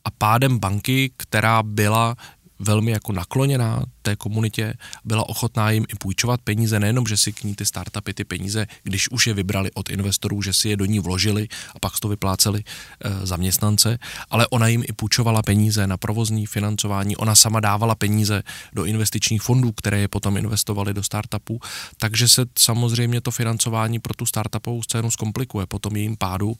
a 0.05 0.11
pádem 0.11 0.59
banky, 0.59 1.13
která 1.17 1.63
byla 1.63 2.17
velmi 2.59 2.91
jako 2.91 3.13
nakloněná 3.13 3.83
té 4.03 4.17
komunitě, 4.17 4.75
byla 5.05 5.29
ochotná 5.29 5.71
jim 5.71 5.87
i 5.89 5.95
půjčovat 5.95 6.41
peníze, 6.41 6.81
nejenom, 6.81 7.07
že 7.07 7.17
si 7.17 7.33
k 7.33 7.45
ní 7.45 7.55
ty 7.55 7.67
startupy 7.67 8.15
ty 8.15 8.25
peníze, 8.25 8.67
když 8.83 9.11
už 9.11 9.27
je 9.27 9.35
vybrali 9.35 9.71
od 9.75 9.91
investorů, 9.91 10.43
že 10.43 10.53
si 10.53 10.69
je 10.69 10.77
do 10.77 10.85
ní 10.85 11.01
vložili 11.01 11.49
a 11.75 11.79
pak 11.79 12.01
to 12.01 12.09
vypláceli 12.09 12.65
e, 12.65 13.27
zaměstnance, 13.27 13.99
ale 14.31 14.47
ona 14.47 14.69
jim 14.69 14.85
i 14.89 14.93
půjčovala 14.93 15.43
peníze 15.43 15.87
na 15.87 15.97
provozní 15.97 16.47
financování, 16.47 17.17
ona 17.17 17.35
sama 17.35 17.61
dávala 17.61 17.95
peníze 17.95 18.43
do 18.73 18.85
investičních 18.85 19.43
fondů, 19.43 19.73
které 19.73 19.99
je 19.99 20.09
potom 20.09 20.37
investovali 20.37 20.95
do 20.95 21.03
startupů, 21.03 21.61
takže 21.97 22.29
se 22.29 22.47
samozřejmě 22.59 23.21
to 23.21 23.31
financování 23.31 23.99
pro 23.99 24.15
tu 24.15 24.27
startupovou 24.27 24.83
scénu 24.83 25.11
zkomplikuje 25.11 25.67
po 25.67 25.79
tom 25.79 25.97
jejím 25.97 26.17
pádu 26.17 26.57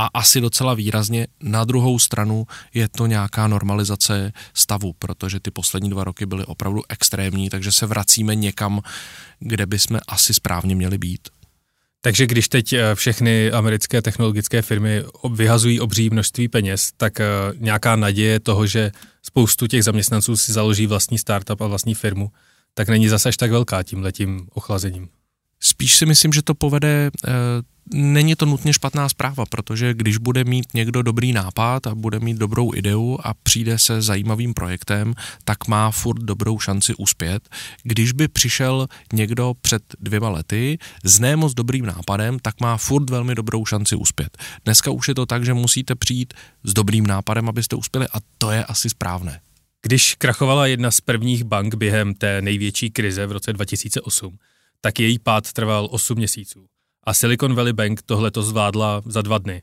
a 0.00 0.06
asi 0.14 0.40
docela 0.40 0.74
výrazně. 0.74 1.26
Na 1.42 1.64
druhou 1.64 1.98
stranu 1.98 2.46
je 2.74 2.88
to 2.88 3.06
nějaká 3.06 3.48
normalizace 3.48 4.32
stavu, 4.54 4.92
protože 4.98 5.40
ty 5.40 5.50
poslední 5.50 5.90
dva 5.90 6.04
roky 6.04 6.26
byly 6.26 6.44
opravdu 6.44 6.82
extrémní, 6.88 7.50
takže 7.50 7.72
se 7.72 7.86
vracíme 7.86 8.34
někam, 8.34 8.80
kde 9.38 9.66
bychom 9.66 10.00
asi 10.08 10.34
správně 10.34 10.74
měli 10.74 10.98
být. 10.98 11.28
Takže 12.00 12.26
když 12.26 12.48
teď 12.48 12.72
eh, 12.72 12.94
všechny 12.94 13.52
americké 13.52 14.02
technologické 14.02 14.62
firmy 14.62 15.02
vyhazují 15.32 15.80
obří 15.80 16.10
množství 16.10 16.48
peněz, 16.48 16.90
tak 16.96 17.20
eh, 17.20 17.26
nějaká 17.56 17.96
naděje 17.96 18.40
toho, 18.40 18.66
že 18.66 18.92
spoustu 19.22 19.66
těch 19.66 19.84
zaměstnanců 19.84 20.36
si 20.36 20.52
založí 20.52 20.86
vlastní 20.86 21.18
startup 21.18 21.60
a 21.60 21.66
vlastní 21.66 21.94
firmu, 21.94 22.30
tak 22.74 22.88
není 22.88 23.08
zase 23.08 23.28
až 23.28 23.36
tak 23.36 23.50
velká 23.50 23.82
tím 23.82 24.02
letím 24.02 24.46
ochlazením. 24.52 25.08
Spíš 25.62 25.96
si 25.96 26.06
myslím, 26.06 26.32
že 26.32 26.42
to 26.42 26.54
povede 26.54 27.10
eh, 27.26 27.30
není 27.94 28.34
to 28.34 28.46
nutně 28.46 28.72
špatná 28.72 29.08
zpráva, 29.08 29.46
protože 29.46 29.94
když 29.94 30.16
bude 30.16 30.44
mít 30.44 30.74
někdo 30.74 31.02
dobrý 31.02 31.32
nápad 31.32 31.86
a 31.86 31.94
bude 31.94 32.20
mít 32.20 32.36
dobrou 32.36 32.74
ideu 32.74 33.18
a 33.22 33.34
přijde 33.34 33.78
se 33.78 34.02
zajímavým 34.02 34.54
projektem, 34.54 35.14
tak 35.44 35.68
má 35.68 35.90
furt 35.90 36.22
dobrou 36.22 36.58
šanci 36.58 36.94
uspět. 36.94 37.48
Když 37.82 38.12
by 38.12 38.28
přišel 38.28 38.86
někdo 39.12 39.54
před 39.60 39.82
dvěma 40.00 40.28
lety 40.28 40.78
s 41.04 41.20
nemoc 41.20 41.54
dobrým 41.54 41.86
nápadem, 41.86 42.38
tak 42.38 42.60
má 42.60 42.76
furt 42.76 43.10
velmi 43.10 43.34
dobrou 43.34 43.66
šanci 43.66 43.96
uspět. 43.96 44.38
Dneska 44.64 44.90
už 44.90 45.08
je 45.08 45.14
to 45.14 45.26
tak, 45.26 45.44
že 45.44 45.54
musíte 45.54 45.94
přijít 45.94 46.34
s 46.64 46.72
dobrým 46.74 47.06
nápadem, 47.06 47.48
abyste 47.48 47.76
uspěli 47.76 48.06
a 48.12 48.18
to 48.38 48.50
je 48.50 48.64
asi 48.64 48.90
správné. 48.90 49.40
Když 49.82 50.14
krachovala 50.14 50.66
jedna 50.66 50.90
z 50.90 51.00
prvních 51.00 51.44
bank 51.44 51.74
během 51.74 52.14
té 52.14 52.42
největší 52.42 52.90
krize 52.90 53.26
v 53.26 53.32
roce 53.32 53.52
2008, 53.52 54.38
tak 54.80 55.00
její 55.00 55.18
pád 55.18 55.52
trval 55.52 55.88
8 55.90 56.18
měsíců 56.18 56.66
a 57.04 57.14
Silicon 57.14 57.54
Valley 57.54 57.72
Bank 57.72 58.02
tohle 58.02 58.30
to 58.30 58.42
zvládla 58.42 59.02
za 59.04 59.22
dva 59.22 59.38
dny. 59.38 59.62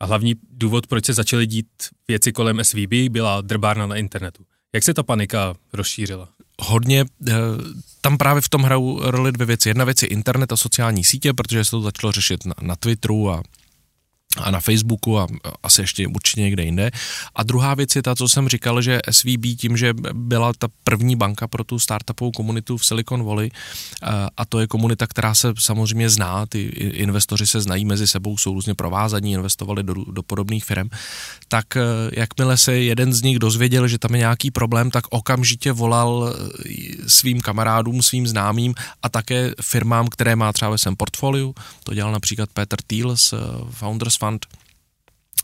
A 0.00 0.06
hlavní 0.06 0.34
důvod, 0.50 0.86
proč 0.86 1.04
se 1.04 1.14
začaly 1.14 1.46
dít 1.46 1.66
věci 2.08 2.32
kolem 2.32 2.64
SVB, 2.64 2.92
byla 3.10 3.40
drbárna 3.40 3.86
na 3.86 3.96
internetu. 3.96 4.44
Jak 4.74 4.84
se 4.84 4.94
ta 4.94 5.02
panika 5.02 5.54
rozšířila? 5.72 6.28
Hodně, 6.60 7.04
eh, 7.28 7.34
tam 8.00 8.18
právě 8.18 8.40
v 8.40 8.48
tom 8.48 8.62
hrajou 8.62 9.10
roli 9.10 9.32
dvě 9.32 9.46
věci. 9.46 9.68
Jedna 9.68 9.84
věc 9.84 10.02
je 10.02 10.08
internet 10.08 10.52
a 10.52 10.56
sociální 10.56 11.04
sítě, 11.04 11.32
protože 11.32 11.64
se 11.64 11.70
to 11.70 11.80
začalo 11.80 12.12
řešit 12.12 12.46
na, 12.46 12.54
na 12.62 12.76
Twitteru 12.76 13.30
a 13.30 13.42
a 14.38 14.50
na 14.50 14.60
Facebooku 14.60 15.18
a 15.18 15.26
asi 15.62 15.80
ještě 15.80 16.06
určitě 16.06 16.40
někde 16.40 16.62
jinde. 16.62 16.90
A 17.34 17.42
druhá 17.42 17.74
věc 17.74 17.96
je 17.96 18.02
ta, 18.02 18.14
co 18.14 18.28
jsem 18.28 18.48
říkal, 18.48 18.82
že 18.82 19.00
SVB 19.10 19.58
tím, 19.58 19.76
že 19.76 19.94
byla 20.12 20.52
ta 20.58 20.68
první 20.84 21.16
banka 21.16 21.48
pro 21.48 21.64
tu 21.64 21.78
startupovou 21.78 22.30
komunitu 22.30 22.76
v 22.76 22.86
Silicon 22.86 23.24
Valley 23.24 23.50
a 24.36 24.44
to 24.44 24.60
je 24.60 24.66
komunita, 24.66 25.06
která 25.06 25.34
se 25.34 25.52
samozřejmě 25.58 26.10
zná, 26.10 26.46
ty 26.46 26.62
investoři 26.78 27.46
se 27.46 27.60
znají 27.60 27.84
mezi 27.84 28.06
sebou, 28.06 28.38
jsou 28.38 28.54
různě 28.54 28.74
provázaní, 28.74 29.32
investovali 29.32 29.82
do, 29.82 29.94
do 29.94 30.22
podobných 30.22 30.64
firm, 30.64 30.88
tak 31.48 31.76
e, 31.76 31.82
jakmile 32.12 32.56
se 32.56 32.76
jeden 32.76 33.12
z 33.12 33.22
nich 33.22 33.38
dozvěděl, 33.38 33.88
že 33.88 33.98
tam 33.98 34.14
je 34.14 34.18
nějaký 34.18 34.50
problém, 34.50 34.90
tak 34.90 35.04
okamžitě 35.10 35.72
volal 35.72 36.28
e, 36.28 37.08
svým 37.08 37.40
kamarádům, 37.40 38.02
svým 38.02 38.26
známým 38.26 38.74
a 39.02 39.08
také 39.08 39.52
firmám, 39.62 40.08
které 40.08 40.36
má 40.36 40.52
třeba 40.52 40.70
ve 40.70 40.78
svém 40.78 40.96
portfoliu. 40.96 41.54
To 41.84 41.94
dělal 41.94 42.12
například 42.12 42.50
Peter 42.52 42.78
Thiel 42.86 43.16
z 43.16 43.32
e, 43.32 43.36
Founders 43.70 44.16
Fund, 44.16 44.27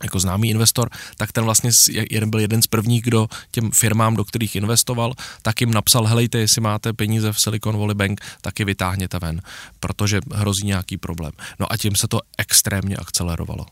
jako 0.03 0.19
známý 0.19 0.49
investor, 0.49 0.89
tak 1.17 1.31
ten 1.31 1.43
vlastně 1.43 1.71
jeden 2.11 2.29
byl 2.29 2.39
jeden 2.39 2.61
z 2.61 2.67
prvních, 2.67 3.03
kdo 3.03 3.27
těm 3.51 3.71
firmám, 3.71 4.15
do 4.15 4.25
kterých 4.25 4.55
investoval, 4.55 5.13
tak 5.41 5.61
jim 5.61 5.71
napsal, 5.71 6.05
helejte, 6.05 6.37
jestli 6.37 6.61
máte 6.61 6.93
peníze 6.93 7.33
v 7.33 7.39
Silicon 7.39 7.77
Valley 7.77 7.95
Bank, 7.95 8.21
tak 8.41 8.59
je 8.59 8.65
vytáhněte 8.65 9.19
ven, 9.19 9.41
protože 9.79 10.19
hrozí 10.33 10.65
nějaký 10.65 10.97
problém. 10.97 11.31
No 11.59 11.73
a 11.73 11.77
tím 11.77 11.95
se 11.95 12.07
to 12.07 12.19
extrémně 12.37 12.95
akcelerovalo. 12.95 13.65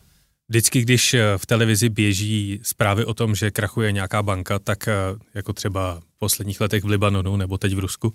Vždycky, 0.48 0.82
když 0.82 1.14
eh, 1.14 1.38
v 1.38 1.46
televizi 1.46 1.88
běží 1.88 2.60
zprávy 2.62 3.04
o 3.04 3.14
tom, 3.14 3.34
že 3.34 3.50
krachuje 3.50 3.92
nějaká 3.92 4.22
banka, 4.22 4.58
tak 4.58 4.88
eh, 4.88 4.94
jako 5.34 5.52
třeba 5.52 6.00
v 6.00 6.18
posledních 6.18 6.60
letech 6.60 6.84
v 6.84 6.88
Libanonu 6.88 7.36
nebo 7.36 7.58
teď 7.58 7.74
v 7.74 7.78
Rusku, 7.78 8.14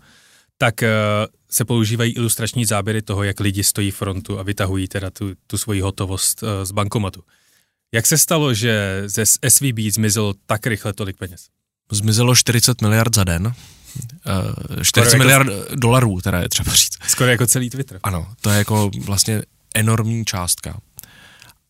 tak 0.57 0.83
eh, 0.83 0.89
se 1.51 1.65
používají 1.65 2.11
ilustrační 2.13 2.65
záběry 2.65 3.01
toho, 3.01 3.23
jak 3.23 3.39
lidi 3.39 3.63
stojí 3.63 3.91
frontu 3.91 4.39
a 4.39 4.43
vytahují 4.43 4.87
teda 4.87 5.09
tu, 5.09 5.33
tu 5.47 5.57
svoji 5.57 5.81
hotovost 5.81 6.43
z 6.63 6.71
bankomatu. 6.71 7.23
Jak 7.91 8.05
se 8.07 8.17
stalo, 8.17 8.53
že 8.53 9.03
ze 9.05 9.25
SVB 9.25 9.79
zmizelo 9.91 10.33
tak 10.45 10.67
rychle 10.67 10.93
tolik 10.93 11.17
peněz? 11.17 11.47
Zmizelo 11.91 12.35
40 12.35 12.81
miliard 12.81 13.15
za 13.15 13.23
den. 13.23 13.53
Uh, 14.75 14.83
40 14.83 15.13
jako, 15.13 15.17
miliard 15.17 15.47
dolarů, 15.75 16.21
teda 16.21 16.39
je 16.39 16.49
třeba 16.49 16.73
říct. 16.73 16.97
Skoro 17.07 17.29
jako 17.29 17.47
celý 17.47 17.69
Twitter. 17.69 17.99
Ano, 18.03 18.27
to 18.41 18.49
je 18.49 18.57
jako 18.57 18.91
vlastně 19.05 19.41
enormní 19.75 20.25
částka. 20.25 20.79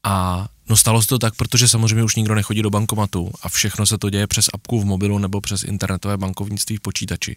A 0.04 0.48
no 0.70 0.78
stalo 0.78 1.02
se 1.02 1.08
to 1.08 1.20
tak, 1.20 1.36
protože 1.36 1.68
samozřejmě 1.68 2.04
už 2.04 2.16
nikdo 2.16 2.36
nechodí 2.36 2.62
do 2.62 2.70
bankomatu 2.70 3.32
a 3.42 3.50
všechno 3.50 3.86
se 3.86 3.98
to 3.98 4.10
děje 4.10 4.28
přes 4.28 4.46
apku 4.54 4.82
v 4.82 4.86
mobilu 4.86 5.18
nebo 5.18 5.42
přes 5.42 5.64
internetové 5.64 6.18
bankovnictví 6.18 6.78
v 6.78 6.82
počítači. 6.82 7.36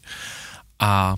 A 0.78 1.14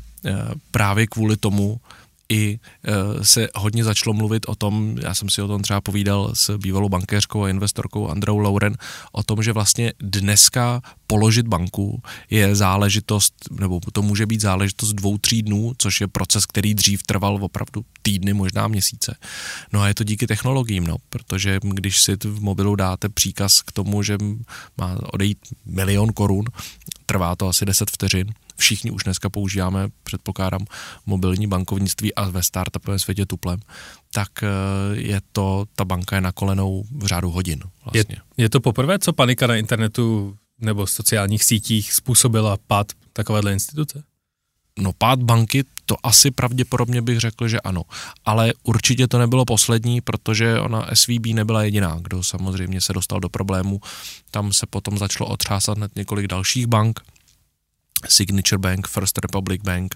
právě 0.71 1.07
kvůli 1.07 1.37
tomu 1.37 1.81
i 2.29 2.59
e, 2.85 3.25
se 3.25 3.49
hodně 3.55 3.85
začalo 3.85 4.15
mluvit 4.15 4.47
o 4.49 4.55
tom, 4.55 4.97
já 5.03 5.15
jsem 5.15 5.29
si 5.31 5.43
o 5.43 5.49
tom 5.49 5.63
třeba 5.63 5.81
povídal 5.81 6.31
s 6.35 6.59
bývalou 6.59 6.89
bankéřkou 6.89 7.45
a 7.45 7.49
investorkou 7.49 8.09
Androu 8.09 8.39
Lauren, 8.39 8.77
o 9.13 9.23
tom, 9.23 9.43
že 9.43 9.53
vlastně 9.53 9.93
dneska 10.01 10.83
položit 11.07 11.49
banku 11.49 12.03
je 12.31 12.57
záležitost, 12.57 13.35
nebo 13.51 13.81
to 13.93 14.03
může 14.03 14.27
být 14.27 14.41
záležitost 14.41 14.93
dvou, 14.93 15.19
tří 15.19 15.43
dnů, 15.43 15.73
což 15.79 16.01
je 16.01 16.09
proces, 16.09 16.47
který 16.47 16.75
dřív 16.75 17.03
trval 17.03 17.45
opravdu 17.45 17.85
týdny, 18.03 18.35
možná 18.35 18.69
měsíce. 18.69 19.17
No 19.73 19.81
a 19.81 19.89
je 19.89 19.95
to 19.95 20.05
díky 20.05 20.27
technologiím, 20.27 20.87
no, 20.87 20.97
protože 21.09 21.59
když 21.63 22.01
si 22.01 22.17
v 22.17 22.41
mobilu 22.41 22.77
dáte 22.77 23.09
příkaz 23.09 23.63
k 23.63 23.73
tomu, 23.73 24.03
že 24.03 24.19
má 24.79 24.99
odejít 25.13 25.39
milion 25.67 26.13
korun, 26.13 26.45
trvá 27.07 27.37
to 27.37 27.49
asi 27.49 27.65
10 27.65 27.91
vteřin, 27.91 28.35
všichni 28.57 28.91
už 28.91 29.05
dneska 29.05 29.29
používáme, 29.29 29.89
předpokládám, 30.03 30.65
mobilní 31.07 31.47
bankovnictví 31.47 32.15
a 32.15 32.29
ve 32.29 32.43
startupovém 32.43 32.99
světě 32.99 33.27
tuplem, 33.27 33.61
tak 34.13 34.43
eh, 34.43 34.49
je 34.93 35.21
to, 35.33 35.65
ta 35.75 35.85
banka 35.85 36.17
je 36.17 36.21
na 36.21 36.33
kolenou 36.33 36.85
v 36.91 37.07
řádu 37.07 37.31
hodin. 37.31 37.61
Vlastně. 37.85 38.17
Je, 38.37 38.45
je 38.45 38.49
to 38.49 38.61
poprvé, 38.61 38.99
co 38.99 39.13
panika 39.13 39.47
na 39.47 39.57
internetu 39.57 40.37
nebo 40.61 40.87
sociálních 40.87 41.45
sítích 41.45 41.93
způsobila 41.93 42.59
pád 42.67 42.93
takovéhle 43.13 43.53
instituce? 43.53 44.03
No 44.79 44.93
pád 44.93 45.23
banky, 45.23 45.65
to 45.87 45.97
asi 46.03 46.31
pravděpodobně 46.31 47.03
bych 47.03 47.19
řekl, 47.21 47.49
že 47.49 47.61
ano. 47.61 47.83
Ale 48.25 48.53
určitě 48.63 49.09
to 49.09 49.19
nebylo 49.19 49.45
poslední, 49.45 50.01
protože 50.01 50.61
ona 50.61 50.89
SVB 50.95 51.27
nebyla 51.27 51.63
jediná, 51.63 51.99
kdo 52.03 52.23
samozřejmě 52.23 52.81
se 52.81 52.93
dostal 52.93 53.21
do 53.21 53.29
problému. 53.29 53.81
Tam 54.31 54.53
se 54.53 54.67
potom 54.67 54.99
začalo 54.99 55.31
otřásat 55.31 55.79
hned 55.79 55.97
několik 55.97 56.27
dalších 56.27 56.67
bank. 56.67 57.01
Signature 58.09 58.59
Bank, 58.59 58.89
First 58.89 59.19
Republic 59.19 59.63
Bank. 59.63 59.95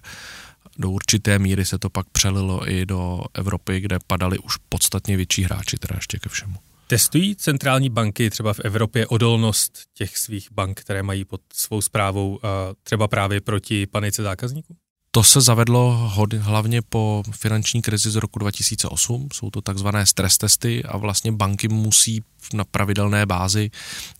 Do 0.79 0.91
určité 0.91 1.39
míry 1.39 1.65
se 1.65 1.79
to 1.79 1.91
pak 1.91 2.07
přelilo 2.13 2.71
i 2.71 2.87
do 2.87 3.21
Evropy, 3.35 3.81
kde 3.81 3.99
padali 4.07 4.39
už 4.39 4.57
podstatně 4.69 5.17
větší 5.17 5.43
hráči, 5.43 5.77
teda 5.77 5.95
ještě 5.97 6.19
ke 6.19 6.29
všemu. 6.29 6.55
Testují 6.87 7.37
centrální 7.37 7.91
banky 7.91 8.31
třeba 8.31 8.53
v 8.53 8.61
Evropě 8.61 9.07
odolnost 9.07 9.79
těch 9.95 10.19
svých 10.19 10.53
bank, 10.53 10.81
které 10.81 11.03
mají 11.03 11.25
pod 11.25 11.41
svou 11.53 11.81
zprávou 11.81 12.41
třeba 12.83 13.09
právě 13.09 13.41
proti 13.41 13.87
panice 13.87 14.23
zákazníků? 14.23 14.77
To 15.19 15.25
se 15.25 15.41
zavedlo 15.41 16.13
hlavně 16.39 16.83
po 16.83 17.23
finanční 17.31 17.83
krizi 17.83 18.11
z 18.11 18.17
roku 18.17 18.39
2008. 18.39 19.29
Jsou 19.33 19.51
to 19.51 19.61
takzvané 19.61 20.07
stres 20.07 20.39
testy 20.39 20.85
a 20.85 20.97
vlastně 20.97 21.33
banky 21.33 21.69
musí 21.69 22.23
na 22.55 22.65
pravidelné 22.65 23.27
bázi 23.27 23.71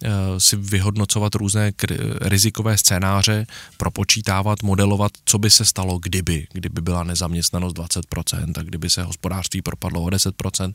eh, 0.03 0.11
si 0.39 0.57
vyhodnocovat 0.57 1.35
různé 1.35 1.73
rizikové 2.21 2.79
scénáře, 2.79 3.47
propočítávat, 3.77 4.63
modelovat, 4.63 5.13
co 5.25 5.39
by 5.39 5.51
se 5.51 5.65
stalo, 5.65 5.99
kdyby, 5.99 6.47
kdyby 6.53 6.81
byla 6.81 7.05
nezaměstnanost 7.05 7.77
20% 7.77 8.53
a 8.59 8.63
kdyby 8.63 8.91
se 8.91 9.03
hospodářství 9.03 9.63
propadlo 9.63 10.03
o 10.03 10.07
10%. 10.07 10.73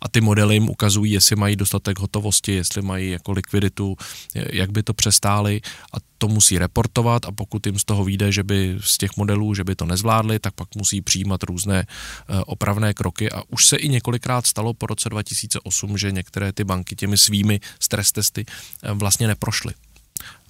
A 0.00 0.08
ty 0.08 0.20
modely 0.20 0.54
jim 0.54 0.68
ukazují, 0.68 1.12
jestli 1.12 1.36
mají 1.36 1.56
dostatek 1.56 1.98
hotovosti, 1.98 2.52
jestli 2.52 2.82
mají 2.82 3.10
jako 3.10 3.32
likviditu, 3.32 3.96
jak 4.34 4.70
by 4.70 4.82
to 4.82 4.94
přestáli 4.94 5.60
a 5.92 5.96
to 6.18 6.28
musí 6.28 6.58
reportovat 6.58 7.26
a 7.26 7.32
pokud 7.32 7.66
jim 7.66 7.78
z 7.78 7.84
toho 7.84 8.04
vyjde, 8.04 8.32
že 8.32 8.42
by 8.42 8.78
z 8.80 8.98
těch 8.98 9.16
modelů, 9.16 9.54
že 9.54 9.64
by 9.64 9.74
to 9.74 9.86
nezvládli, 9.86 10.38
tak 10.38 10.54
pak 10.54 10.68
musí 10.76 11.00
přijímat 11.00 11.42
různé 11.42 11.86
eh, 11.86 12.40
opravné 12.46 12.94
kroky 12.94 13.30
a 13.30 13.42
už 13.48 13.66
se 13.66 13.76
i 13.76 13.88
několikrát 13.88 14.46
stalo 14.46 14.74
po 14.74 14.86
roce 14.86 15.08
2008, 15.08 15.98
že 15.98 16.12
některé 16.12 16.52
ty 16.52 16.64
banky 16.64 16.96
těmi 16.96 17.18
svými 17.18 17.60
stres 17.80 18.12
testy 18.12 18.44
eh, 18.82 18.92
vlastně 18.92 19.26
neprošly. 19.26 19.74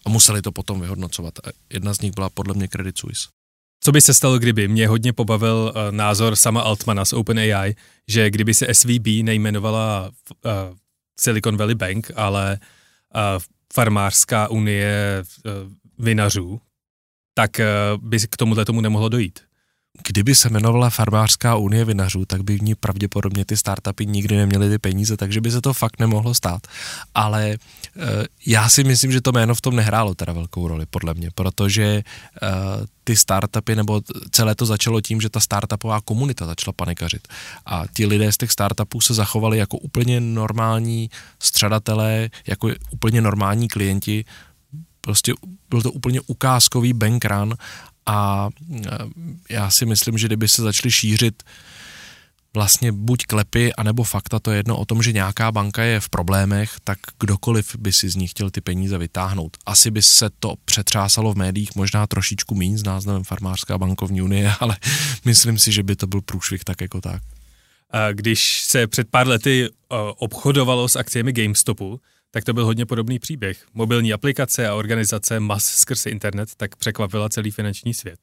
A 0.06 0.08
museli 0.08 0.42
to 0.42 0.52
potom 0.52 0.80
vyhodnocovat. 0.80 1.34
Jedna 1.72 1.94
z 1.94 2.00
nich 2.00 2.14
byla 2.14 2.30
podle 2.30 2.54
mě 2.54 2.68
Credit 2.68 2.98
Suisse. 2.98 3.28
Co 3.84 3.92
by 3.92 4.00
se 4.00 4.14
stalo, 4.14 4.38
kdyby? 4.38 4.68
Mě 4.68 4.88
hodně 4.88 5.12
pobavil 5.12 5.72
uh, 5.74 5.96
názor 5.96 6.36
sama 6.36 6.60
Altmana 6.60 7.04
z 7.04 7.12
OpenAI, 7.12 7.74
že 8.08 8.30
kdyby 8.30 8.54
se 8.54 8.74
SVB 8.74 9.06
nejmenovala 9.22 10.10
Silicon 11.20 11.56
Valley 11.56 11.74
Bank, 11.74 12.10
ale 12.16 12.58
farmářská 13.78 14.48
unie 14.48 15.22
uh, 15.22 15.52
vinařů, 15.98 16.60
tak 17.34 17.50
uh, 17.60 18.08
by 18.08 18.18
k 18.18 18.36
tomuhle 18.36 18.64
tomu 18.64 18.80
nemohlo 18.80 19.08
dojít. 19.08 19.47
Kdyby 20.06 20.34
se 20.34 20.48
jmenovala 20.48 20.90
Farmářská 20.90 21.56
unie 21.56 21.84
vinařů, 21.84 22.24
tak 22.24 22.42
by 22.42 22.58
v 22.58 22.62
ní 22.62 22.74
pravděpodobně 22.74 23.44
ty 23.44 23.56
startupy 23.56 24.06
nikdy 24.06 24.36
neměly 24.36 24.68
ty 24.70 24.78
peníze, 24.78 25.16
takže 25.16 25.40
by 25.40 25.50
se 25.50 25.60
to 25.60 25.74
fakt 25.74 25.98
nemohlo 25.98 26.34
stát. 26.34 26.66
Ale 27.14 27.48
e, 27.50 27.58
já 28.46 28.68
si 28.68 28.84
myslím, 28.84 29.12
že 29.12 29.20
to 29.20 29.32
jméno 29.32 29.54
v 29.54 29.60
tom 29.60 29.76
nehrálo 29.76 30.14
teda 30.14 30.32
velkou 30.32 30.68
roli, 30.68 30.86
podle 30.90 31.14
mě, 31.14 31.30
protože 31.34 31.84
e, 31.84 32.02
ty 33.04 33.16
startupy, 33.16 33.76
nebo 33.76 34.02
celé 34.30 34.54
to 34.54 34.66
začalo 34.66 35.00
tím, 35.00 35.20
že 35.20 35.28
ta 35.28 35.40
startupová 35.40 36.00
komunita 36.00 36.46
začala 36.46 36.72
panikařit. 36.72 37.28
A 37.66 37.84
ti 37.94 38.06
lidé 38.06 38.32
z 38.32 38.36
těch 38.36 38.52
startupů 38.52 39.00
se 39.00 39.14
zachovali 39.14 39.58
jako 39.58 39.78
úplně 39.78 40.20
normální 40.20 41.10
střadatelé, 41.38 42.30
jako 42.46 42.68
úplně 42.90 43.20
normální 43.20 43.68
klienti, 43.68 44.24
prostě 45.00 45.32
byl 45.70 45.82
to 45.82 45.92
úplně 45.92 46.20
ukázkový 46.20 46.92
bankrun 46.92 47.54
a 48.08 48.48
já 49.50 49.70
si 49.70 49.86
myslím, 49.86 50.18
že 50.18 50.26
kdyby 50.26 50.48
se 50.48 50.62
začaly 50.62 50.92
šířit 50.92 51.42
vlastně 52.54 52.92
buď 52.92 53.26
klepy, 53.26 53.72
anebo 53.72 54.02
fakta, 54.04 54.38
to 54.38 54.50
je 54.50 54.56
jedno 54.56 54.76
o 54.76 54.84
tom, 54.84 55.02
že 55.02 55.12
nějaká 55.12 55.52
banka 55.52 55.82
je 55.82 56.00
v 56.00 56.08
problémech, 56.08 56.72
tak 56.84 56.98
kdokoliv 57.20 57.76
by 57.76 57.92
si 57.92 58.08
z 58.08 58.16
ní 58.16 58.26
chtěl 58.26 58.50
ty 58.50 58.60
peníze 58.60 58.98
vytáhnout. 58.98 59.56
Asi 59.66 59.90
by 59.90 60.02
se 60.02 60.30
to 60.40 60.54
přetřásalo 60.64 61.32
v 61.32 61.36
médiích 61.36 61.70
možná 61.76 62.06
trošičku 62.06 62.54
méně 62.54 62.78
s 62.78 62.82
názvem 62.82 63.24
Farmářská 63.24 63.78
bankovní 63.78 64.22
unie, 64.22 64.52
ale 64.60 64.76
myslím 65.24 65.58
si, 65.58 65.72
že 65.72 65.82
by 65.82 65.96
to 65.96 66.06
byl 66.06 66.20
průšvih 66.20 66.64
tak 66.64 66.80
jako 66.80 67.00
tak. 67.00 67.22
Když 68.12 68.62
se 68.62 68.86
před 68.86 69.08
pár 69.10 69.28
lety 69.28 69.68
obchodovalo 70.16 70.88
s 70.88 70.96
akciemi 70.96 71.32
GameStopu, 71.32 72.00
tak 72.30 72.44
to 72.44 72.52
byl 72.52 72.64
hodně 72.64 72.86
podobný 72.86 73.18
příběh. 73.18 73.66
Mobilní 73.74 74.12
aplikace 74.12 74.68
a 74.68 74.74
organizace 74.74 75.40
mas 75.40 75.64
skrze 75.64 76.10
internet 76.10 76.48
tak 76.56 76.76
překvapila 76.76 77.28
celý 77.28 77.50
finanční 77.50 77.94
svět. 77.94 78.20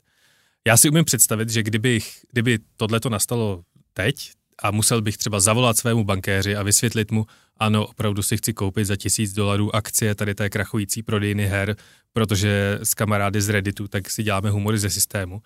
Já 0.67 0.77
si 0.77 0.89
umím 0.89 1.05
představit, 1.05 1.49
že 1.49 1.63
kdybych, 1.63 2.19
kdyby 2.31 2.59
tohle 2.77 2.99
to 2.99 3.09
nastalo 3.09 3.63
teď 3.93 4.31
a 4.59 4.71
musel 4.71 5.01
bych 5.01 5.17
třeba 5.17 5.39
zavolat 5.39 5.77
svému 5.77 6.03
bankéři 6.03 6.55
a 6.55 6.63
vysvětlit 6.63 7.11
mu, 7.11 7.25
ano, 7.57 7.87
opravdu 7.87 8.23
si 8.23 8.37
chci 8.37 8.53
koupit 8.53 8.85
za 8.85 8.95
tisíc 8.95 9.33
dolarů 9.33 9.75
akcie 9.75 10.15
tady 10.15 10.35
té 10.35 10.49
krachující 10.49 11.03
prodejny 11.03 11.45
her, 11.45 11.75
protože 12.13 12.79
s 12.83 12.93
kamarády 12.93 13.41
z 13.41 13.49
Redditu 13.49 13.87
tak 13.87 14.09
si 14.09 14.23
děláme 14.23 14.49
humory 14.49 14.77
ze 14.77 14.89
systému, 14.89 15.41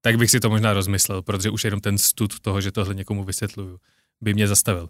tak 0.00 0.16
bych 0.16 0.30
si 0.30 0.40
to 0.40 0.50
možná 0.50 0.72
rozmyslel, 0.72 1.22
protože 1.22 1.50
už 1.50 1.64
jenom 1.64 1.80
ten 1.80 1.98
stud 1.98 2.40
toho, 2.40 2.60
že 2.60 2.72
tohle 2.72 2.94
někomu 2.94 3.24
vysvětluju, 3.24 3.78
by 4.20 4.34
mě 4.34 4.48
zastavil. 4.48 4.88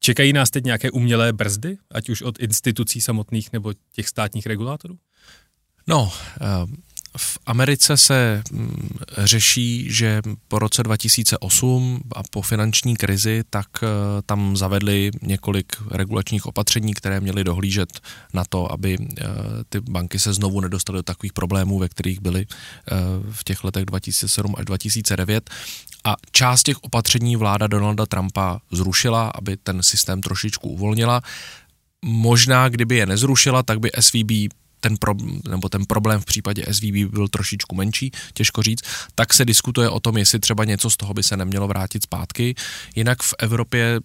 Čekají 0.00 0.32
nás 0.32 0.50
teď 0.50 0.64
nějaké 0.64 0.90
umělé 0.90 1.32
brzdy, 1.32 1.78
ať 1.90 2.08
už 2.08 2.22
od 2.22 2.38
institucí 2.38 3.00
samotných 3.00 3.52
nebo 3.52 3.72
těch 3.92 4.08
státních 4.08 4.46
regulátorů? 4.46 4.98
No, 5.86 6.12
v 7.16 7.38
Americe 7.46 7.96
se 7.96 8.42
mm, 8.52 8.88
řeší, 9.18 9.86
že 9.92 10.22
po 10.48 10.58
roce 10.58 10.82
2008 10.82 12.02
a 12.16 12.22
po 12.30 12.42
finanční 12.42 12.96
krizi, 12.96 13.42
tak 13.50 13.66
eh, 13.82 13.86
tam 14.26 14.56
zavedli 14.56 15.10
několik 15.22 15.76
regulačních 15.90 16.46
opatření, 16.46 16.94
které 16.94 17.20
měly 17.20 17.44
dohlížet 17.44 18.00
na 18.34 18.44
to, 18.48 18.72
aby 18.72 18.98
eh, 19.00 19.24
ty 19.68 19.80
banky 19.80 20.18
se 20.18 20.32
znovu 20.32 20.60
nedostaly 20.60 20.98
do 20.98 21.02
takových 21.02 21.32
problémů, 21.32 21.78
ve 21.78 21.88
kterých 21.88 22.20
byly 22.20 22.46
eh, 22.46 22.94
v 23.30 23.44
těch 23.44 23.64
letech 23.64 23.84
2007 23.84 24.54
až 24.58 24.64
2009. 24.64 25.50
A 26.04 26.16
část 26.32 26.62
těch 26.62 26.84
opatření 26.84 27.36
vláda 27.36 27.66
Donalda 27.66 28.06
Trumpa 28.06 28.60
zrušila, 28.72 29.30
aby 29.34 29.56
ten 29.56 29.82
systém 29.82 30.20
trošičku 30.20 30.68
uvolnila. 30.68 31.20
Možná, 32.04 32.68
kdyby 32.68 32.96
je 32.96 33.06
nezrušila, 33.06 33.62
tak 33.62 33.80
by 33.80 33.90
SVB 34.00 34.54
ten, 34.88 34.96
pro, 34.96 35.14
nebo 35.48 35.68
ten 35.68 35.84
problém 35.84 36.20
v 36.20 36.24
případě 36.24 36.64
SVB 36.70 37.10
byl 37.10 37.28
trošičku 37.28 37.76
menší, 37.76 38.10
těžko 38.34 38.62
říct, 38.62 38.82
tak 39.14 39.34
se 39.34 39.44
diskutuje 39.44 39.88
o 39.88 40.00
tom, 40.00 40.16
jestli 40.16 40.38
třeba 40.38 40.64
něco 40.64 40.90
z 40.90 40.96
toho 40.96 41.14
by 41.14 41.22
se 41.22 41.36
nemělo 41.36 41.68
vrátit 41.68 42.02
zpátky. 42.02 42.54
Jinak 42.94 43.22
v 43.22 43.34
Evropě 43.38 44.00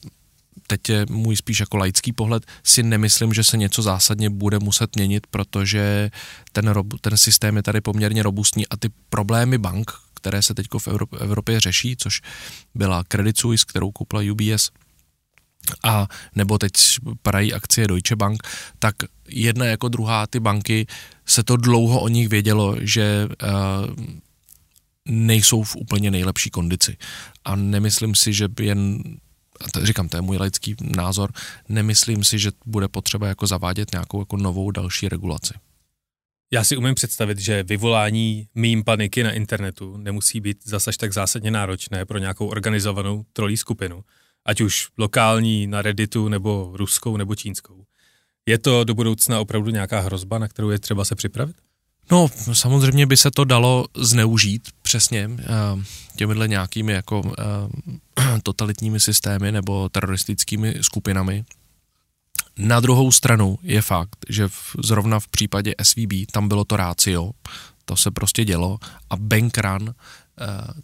teď 0.68 0.90
je 0.90 1.06
můj 1.10 1.36
spíš 1.36 1.60
jako 1.60 1.78
laický 1.78 2.14
pohled, 2.14 2.46
si 2.64 2.84
nemyslím, 2.84 3.34
že 3.34 3.44
se 3.44 3.58
něco 3.58 3.82
zásadně 3.82 4.30
bude 4.30 4.60
muset 4.60 4.96
měnit, 4.96 5.28
protože 5.28 6.10
ten, 6.52 6.74
ten 7.02 7.18
systém 7.18 7.56
je 7.56 7.64
tady 7.64 7.82
poměrně 7.82 8.24
robustní 8.24 8.68
a 8.68 8.78
ty 8.78 8.90
problémy 9.10 9.58
bank, 9.58 9.92
které 10.14 10.42
se 10.42 10.54
teď 10.54 10.68
v 10.78 10.88
Evropě, 11.20 11.60
řeší, 11.60 11.96
což 11.98 12.22
byla 12.76 13.04
Credit 13.04 13.38
Suisse, 13.38 13.66
kterou 13.68 13.92
koupila 13.92 14.22
UBS, 14.32 14.70
a 15.84 16.08
nebo 16.36 16.58
teď 16.58 16.72
padají 17.22 17.54
akcie 17.54 17.88
Deutsche 17.88 18.16
Bank, 18.16 18.48
tak 18.80 18.96
jedna 19.30 19.66
jako 19.66 19.90
druhá 19.90 20.28
ty 20.28 20.40
banky 20.40 20.88
se 21.26 21.44
to 21.44 21.58
dlouho 21.58 22.02
o 22.02 22.08
nich 22.08 22.30
vědělo, 22.30 22.76
že 22.80 23.28
uh, 23.44 23.96
nejsou 25.06 25.64
v 25.64 25.76
úplně 25.76 26.12
nejlepší 26.12 26.50
kondici. 26.50 26.98
A 27.46 27.56
nemyslím 27.56 28.16
si, 28.16 28.34
že 28.34 28.48
jen 28.62 29.04
to 29.72 29.86
říkám, 29.86 30.10
to 30.10 30.18
je 30.18 30.22
můj 30.22 30.38
laický 30.38 30.76
názor, 30.96 31.32
nemyslím 31.70 32.24
si, 32.24 32.40
že 32.40 32.52
bude 32.66 32.88
potřeba 32.88 33.28
jako 33.28 33.48
zavádět 33.48 33.92
nějakou 33.92 34.22
jako 34.22 34.38
novou 34.38 34.72
další 34.72 35.10
regulaci. 35.10 35.54
Já 36.54 36.64
si 36.64 36.78
umím 36.78 36.96
představit, 36.96 37.40
že 37.40 37.64
vyvolání 37.64 38.48
mým 38.56 38.84
paniky 38.84 39.24
na 39.24 39.32
internetu 39.32 39.98
nemusí 39.98 40.40
být 40.40 40.58
zase 40.64 40.92
tak 41.00 41.14
zásadně 41.14 41.52
náročné 41.52 42.06
pro 42.06 42.18
nějakou 42.18 42.48
organizovanou 42.48 43.26
trolí 43.34 43.58
skupinu, 43.58 44.04
ať 44.46 44.62
už 44.62 44.88
lokální 44.98 45.68
na 45.68 45.82
Redditu, 45.82 46.30
nebo 46.30 46.72
ruskou, 46.74 47.18
nebo 47.18 47.36
čínskou. 47.36 47.86
Je 48.46 48.58
to 48.58 48.84
do 48.84 48.94
budoucna 48.94 49.40
opravdu 49.40 49.72
nějaká 49.72 50.00
hrozba, 50.00 50.40
na 50.40 50.48
kterou 50.48 50.70
je 50.70 50.80
třeba 50.80 51.06
se 51.06 51.16
připravit? 51.16 51.56
No, 52.12 52.30
samozřejmě 52.54 53.06
by 53.06 53.18
se 53.18 53.32
to 53.32 53.44
dalo 53.44 53.86
zneužít 53.96 54.70
přesně 54.82 55.30
eh, 55.40 55.46
těmihle 56.16 56.48
nějakými 56.48 56.92
jako 56.92 57.34
eh, 57.40 58.40
totalitními 58.44 59.00
systémy 59.00 59.52
nebo 59.52 59.90
teroristickými 59.90 60.76
skupinami. 60.82 61.46
Na 62.58 62.80
druhou 62.80 63.12
stranu 63.12 63.60
je 63.64 63.82
fakt, 63.82 64.16
že 64.30 64.48
v, 64.48 64.76
zrovna 64.84 65.20
v 65.20 65.28
případě 65.28 65.76
SVB 65.84 66.32
tam 66.32 66.48
bylo 66.48 66.66
to 66.66 66.78
rácio, 66.78 67.32
to 67.86 67.96
se 67.96 68.12
prostě 68.12 68.46
dělo 68.46 68.78
a 69.10 69.16
bankrun 69.16 69.94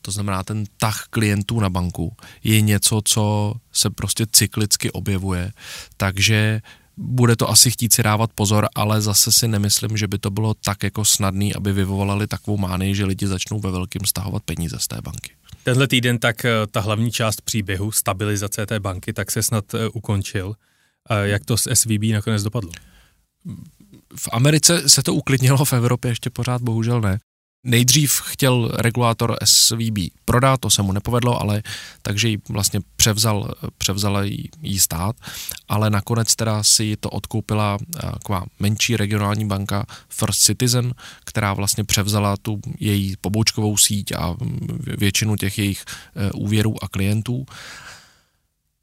to 0.02 0.12
znamená 0.12 0.44
ten 0.44 0.64
tah 0.78 1.06
klientů 1.10 1.60
na 1.60 1.70
banku, 1.70 2.16
je 2.44 2.62
něco, 2.62 3.02
co 3.06 3.54
se 3.72 3.90
prostě 3.90 4.26
cyklicky 4.32 4.92
objevuje, 4.92 5.52
takže 5.98 6.62
bude 6.98 7.36
to 7.36 7.50
asi 7.50 7.72
chtít 7.72 7.94
si 7.94 8.04
dávat 8.04 8.34
pozor, 8.36 8.68
ale 8.76 9.02
zase 9.02 9.32
si 9.32 9.48
nemyslím, 9.48 9.98
že 9.98 10.08
by 10.08 10.18
to 10.18 10.32
bylo 10.32 10.54
tak 10.54 10.84
jako 10.84 11.06
snadný, 11.06 11.56
aby 11.56 11.74
vyvolali 11.74 12.28
takovou 12.28 12.58
mánii, 12.58 12.96
že 12.96 13.06
lidi 13.06 13.28
začnou 13.28 13.60
ve 13.60 13.72
velkým 13.72 14.02
stahovat 14.06 14.44
peníze 14.44 14.78
z 14.80 14.88
té 14.88 15.02
banky. 15.02 15.32
Tenhle 15.64 15.88
týden 15.88 16.20
tak 16.20 16.46
eh, 16.46 16.52
ta 16.72 16.80
hlavní 16.80 17.12
část 17.12 17.42
příběhu, 17.42 17.92
stabilizace 17.92 18.66
té 18.66 18.80
banky, 18.80 19.14
tak 19.14 19.32
se 19.32 19.44
snad 19.44 19.74
eh, 19.74 19.88
ukončil. 19.88 20.56
Jak 21.24 21.46
to 21.46 21.58
s 21.58 21.74
SVB 21.74 22.04
nakonec 22.14 22.44
dopadlo? 22.44 22.72
V 24.20 24.30
Americe 24.32 24.90
se 24.90 25.04
to 25.04 25.14
uklidnilo, 25.14 25.66
v 25.66 25.74
Evropě 25.74 26.12
ještě 26.12 26.30
pořád 26.30 26.62
bohužel 26.62 27.02
ne. 27.02 27.20
Nejdřív 27.68 28.22
chtěl 28.26 28.72
regulátor 28.74 29.38
SVB 29.44 29.98
prodat, 30.26 30.60
to 30.60 30.70
se 30.70 30.82
mu 30.82 30.92
nepovedlo, 30.92 31.42
ale 31.42 31.64
takže 32.02 32.28
ji 32.28 32.38
vlastně 32.50 32.80
převzal, 32.96 33.54
převzal 33.78 34.24
jí 34.62 34.80
stát, 34.80 35.16
ale 35.70 35.90
nakonec 35.90 36.36
teda 36.36 36.64
si 36.64 36.96
to 37.00 37.10
odkoupila 37.10 37.78
eh, 37.82 38.00
taková 38.02 38.46
menší 38.60 38.98
regionální 38.98 39.46
banka 39.46 39.86
First 40.10 40.42
Citizen, 40.42 40.94
která 41.26 41.54
vlastně 41.54 41.84
převzala 41.84 42.38
tu 42.38 42.62
její 42.80 43.16
poboučkovou 43.22 43.78
síť 43.78 44.12
a 44.12 44.36
většinu 44.98 45.36
těch 45.36 45.58
jejich 45.58 45.86
eh, 45.88 46.32
úvěrů 46.32 46.84
a 46.84 46.88
klientů 46.88 47.46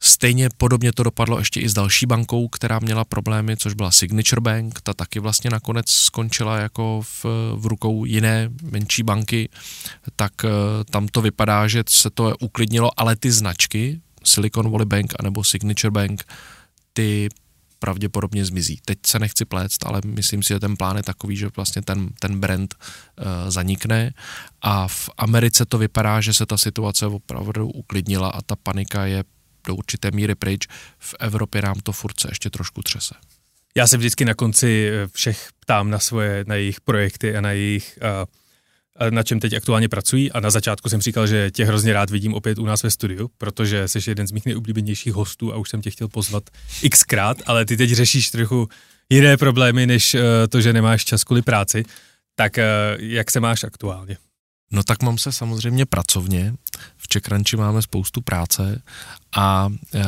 Stejně 0.07 0.49
podobně 0.57 0.93
to 0.93 1.03
dopadlo 1.03 1.39
ještě 1.39 1.61
i 1.61 1.69
s 1.69 1.75
další 1.75 2.07
bankou, 2.07 2.49
která 2.49 2.79
měla 2.79 3.05
problémy, 3.05 3.57
což 3.57 3.75
byla 3.75 3.91
Signature 3.91 4.41
Bank. 4.41 4.81
Ta 4.81 4.95
taky 4.95 5.21
vlastně 5.21 5.51
nakonec 5.51 5.91
skončila 5.91 6.59
jako 6.59 7.01
v, 7.03 7.25
v 7.57 7.67
rukou 7.67 8.05
jiné 8.05 8.51
menší 8.63 9.03
banky. 9.03 9.49
Tak 10.17 10.33
eh, 10.45 10.49
tam 10.91 11.09
to 11.09 11.23
vypadá, 11.23 11.69
že 11.69 11.85
se 11.89 12.11
to 12.11 12.37
uklidnilo, 12.41 12.91
ale 13.01 13.17
ty 13.17 13.33
značky, 13.33 14.01
Silicon 14.25 14.71
Valley 14.71 14.87
Bank 14.87 15.15
anebo 15.19 15.45
Signature 15.45 15.91
Bank, 15.91 16.25
ty 16.93 17.29
pravděpodobně 17.79 18.45
zmizí. 18.45 18.81
Teď 18.85 18.99
se 19.07 19.19
nechci 19.19 19.45
pléct, 19.45 19.87
ale 19.87 20.01
myslím 20.05 20.43
si, 20.43 20.49
že 20.49 20.61
ten 20.61 20.77
plán 20.77 20.97
je 20.97 21.03
takový, 21.03 21.37
že 21.37 21.49
vlastně 21.57 21.83
ten, 21.83 22.09
ten 22.21 22.41
brand 22.41 22.75
uh, 22.75 23.51
zanikne 23.51 24.13
a 24.63 24.89
v 24.89 25.11
Americe 25.17 25.65
to 25.65 25.79
vypadá, 25.79 26.21
že 26.21 26.35
se 26.35 26.47
ta 26.47 26.57
situace 26.57 27.07
opravdu 27.07 27.69
uklidnila 27.69 28.29
a 28.29 28.43
ta 28.43 28.57
panika 28.57 29.07
je 29.07 29.25
do 29.67 29.75
určité 29.75 30.11
míry 30.11 30.35
pryč. 30.35 30.67
V 30.99 31.15
Evropě 31.21 31.63
nám 31.63 31.81
to 31.83 31.93
furt 31.93 32.21
se 32.21 32.29
ještě 32.31 32.51
trošku 32.51 32.83
třese. 32.83 33.15
Já 33.77 33.87
se 33.87 33.97
vždycky 33.97 34.25
na 34.25 34.35
konci 34.35 34.89
eh, 34.89 35.09
všech 35.13 35.49
ptám 35.61 35.91
na 35.91 35.99
svoje, 35.99 36.45
na 36.47 36.55
jejich 36.55 36.81
projekty 36.81 37.37
a 37.37 37.41
na 37.41 37.51
jejich, 37.51 37.99
a, 38.03 38.27
a 38.97 39.11
na 39.11 39.23
čem 39.23 39.41
teď 39.41 39.55
aktuálně 39.55 39.89
pracují 39.89 40.33
a 40.33 40.41
na 40.41 40.51
začátku 40.51 40.89
jsem 40.89 41.01
říkal, 41.01 41.27
že 41.27 41.51
tě 41.51 41.65
hrozně 41.65 41.93
rád 41.93 42.11
vidím 42.11 42.35
opět 42.35 42.59
u 42.59 42.67
nás 42.67 42.83
ve 42.83 42.91
studiu, 42.91 43.31
protože 43.39 43.89
jsi 43.89 44.11
jeden 44.11 44.27
z 44.27 44.33
mých 44.33 44.47
nejoblíbenějších 44.47 45.13
hostů 45.13 45.53
a 45.53 45.57
už 45.57 45.71
jsem 45.71 45.83
tě 45.83 45.91
chtěl 45.91 46.09
pozvat 46.09 46.51
xkrát, 46.91 47.37
ale 47.47 47.65
ty 47.65 47.77
teď 47.77 47.91
řešíš 47.91 48.31
trochu 48.31 48.69
jiné 49.11 49.37
problémy, 49.37 49.87
než 49.87 50.17
to, 50.49 50.61
že 50.61 50.73
nemáš 50.73 51.05
čas 51.05 51.25
kvůli 51.25 51.43
práci. 51.43 51.85
Tak 52.35 52.59
jak 52.99 53.31
se 53.31 53.41
máš 53.41 53.65
aktuálně? 53.65 54.17
No 54.73 54.83
tak 54.83 55.03
mám 55.03 55.19
se 55.19 55.33
samozřejmě 55.33 55.87
pracovně. 55.87 56.55
V 56.97 57.09
Čekranči 57.09 57.57
máme 57.57 57.83
spoustu 57.83 58.21
práce 58.21 58.83
a 59.37 59.69
e, 59.95 60.03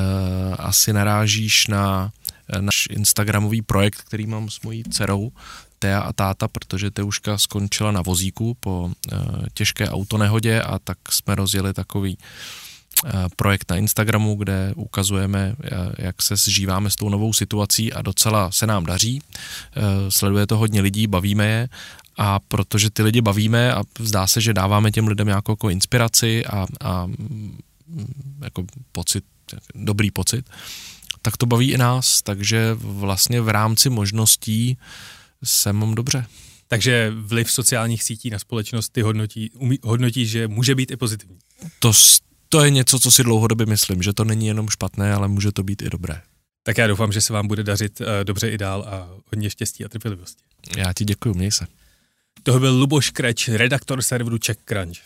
asi 0.59 0.93
narážíš 0.93 1.67
na 1.67 2.13
e, 2.49 2.63
náš 2.63 2.89
Instagramový 2.91 3.63
projekt, 3.63 4.03
který 4.03 4.27
mám 4.27 4.51
s 4.51 4.61
mojí 4.61 4.85
dcerou, 4.85 5.33
Tea 5.79 6.01
a 6.01 6.13
táta, 6.13 6.49
protože 6.49 6.91
Teuška 6.91 7.39
skončila 7.39 7.93
na 7.93 8.03
vozíku 8.03 8.57
po 8.61 8.91
e, 8.91 9.17
těžké 9.55 9.89
autonehodě 9.89 10.63
a 10.63 10.79
tak 10.79 10.99
jsme 11.11 11.35
rozjeli 11.35 11.75
takový 11.75 12.19
e, 12.19 13.11
projekt 13.37 13.71
na 13.71 13.77
Instagramu, 13.77 14.35
kde 14.35 14.73
ukazujeme, 14.77 15.57
e, 15.65 15.69
jak 15.99 16.23
se 16.23 16.37
zžíváme 16.37 16.91
s 16.91 16.97
tou 16.97 17.09
novou 17.09 17.33
situací 17.33 17.93
a 17.93 18.03
docela 18.03 18.51
se 18.51 18.67
nám 18.67 18.87
daří. 18.87 19.23
Sleduje 20.09 20.47
to 20.47 20.57
hodně 20.57 20.81
lidí, 20.81 21.07
bavíme 21.07 21.47
je 21.47 21.69
a 22.17 22.41
protože 22.41 22.91
ty 22.91 23.03
lidi 23.03 23.21
bavíme 23.21 23.75
a 23.75 23.83
zdá 23.99 24.27
se, 24.27 24.41
že 24.41 24.55
dáváme 24.55 24.91
těm 24.91 25.09
lidem 25.09 25.27
nějakou 25.27 25.53
jako 25.53 25.71
inspiraci 25.71 26.47
a, 26.47 26.67
a 26.81 27.07
mm, 27.07 27.59
jako 28.45 28.65
pocit, 28.93 29.25
dobrý 29.75 30.11
pocit, 30.11 30.51
tak 31.23 31.37
to 31.37 31.47
baví 31.47 31.73
i 31.73 31.79
nás, 31.79 32.23
takže 32.23 32.75
vlastně 32.75 33.41
v 33.41 33.49
rámci 33.49 33.91
možností 33.91 34.79
se 35.45 35.73
mám 35.73 35.95
dobře. 35.95 36.27
Takže 36.69 37.13
vliv 37.17 37.51
sociálních 37.51 38.03
sítí 38.03 38.31
na 38.31 38.39
společnost 38.39 38.89
ty 38.89 39.03
hodnotí, 39.03 39.51
umí, 39.51 39.79
hodnotí, 39.83 40.27
že 40.27 40.49
může 40.49 40.75
být 40.75 40.91
i 40.91 40.97
pozitivní. 40.97 41.39
To, 41.79 41.93
to 42.49 42.65
je 42.65 42.71
něco, 42.71 42.99
co 42.99 43.11
si 43.11 43.23
dlouhodobě 43.23 43.67
myslím, 43.67 44.03
že 44.03 44.13
to 44.13 44.25
není 44.25 44.47
jenom 44.47 44.69
špatné, 44.69 45.15
ale 45.15 45.29
může 45.29 45.53
to 45.53 45.63
být 45.63 45.83
i 45.83 45.91
dobré. 45.91 46.23
Tak 46.63 46.79
já 46.79 46.87
doufám, 46.87 47.13
že 47.13 47.21
se 47.21 47.33
vám 47.33 47.49
bude 47.49 47.63
dařit 47.63 48.01
uh, 48.01 48.07
dobře 48.25 48.49
i 48.49 48.59
dál 48.59 48.83
a 48.89 49.09
hodně 49.33 49.51
štěstí 49.51 49.85
a 49.85 49.89
trpělivosti. 49.89 50.43
Já 50.77 50.93
ti 50.93 51.05
děkuji, 51.05 51.35
měj 51.35 51.51
se. 51.51 51.67
Toho 52.47 52.61
byl 52.61 52.75
Luboš 52.75 53.11
Kreč, 53.11 53.49
redaktor 53.49 54.03
serveru 54.03 54.39
CheckCrunch. 54.47 54.99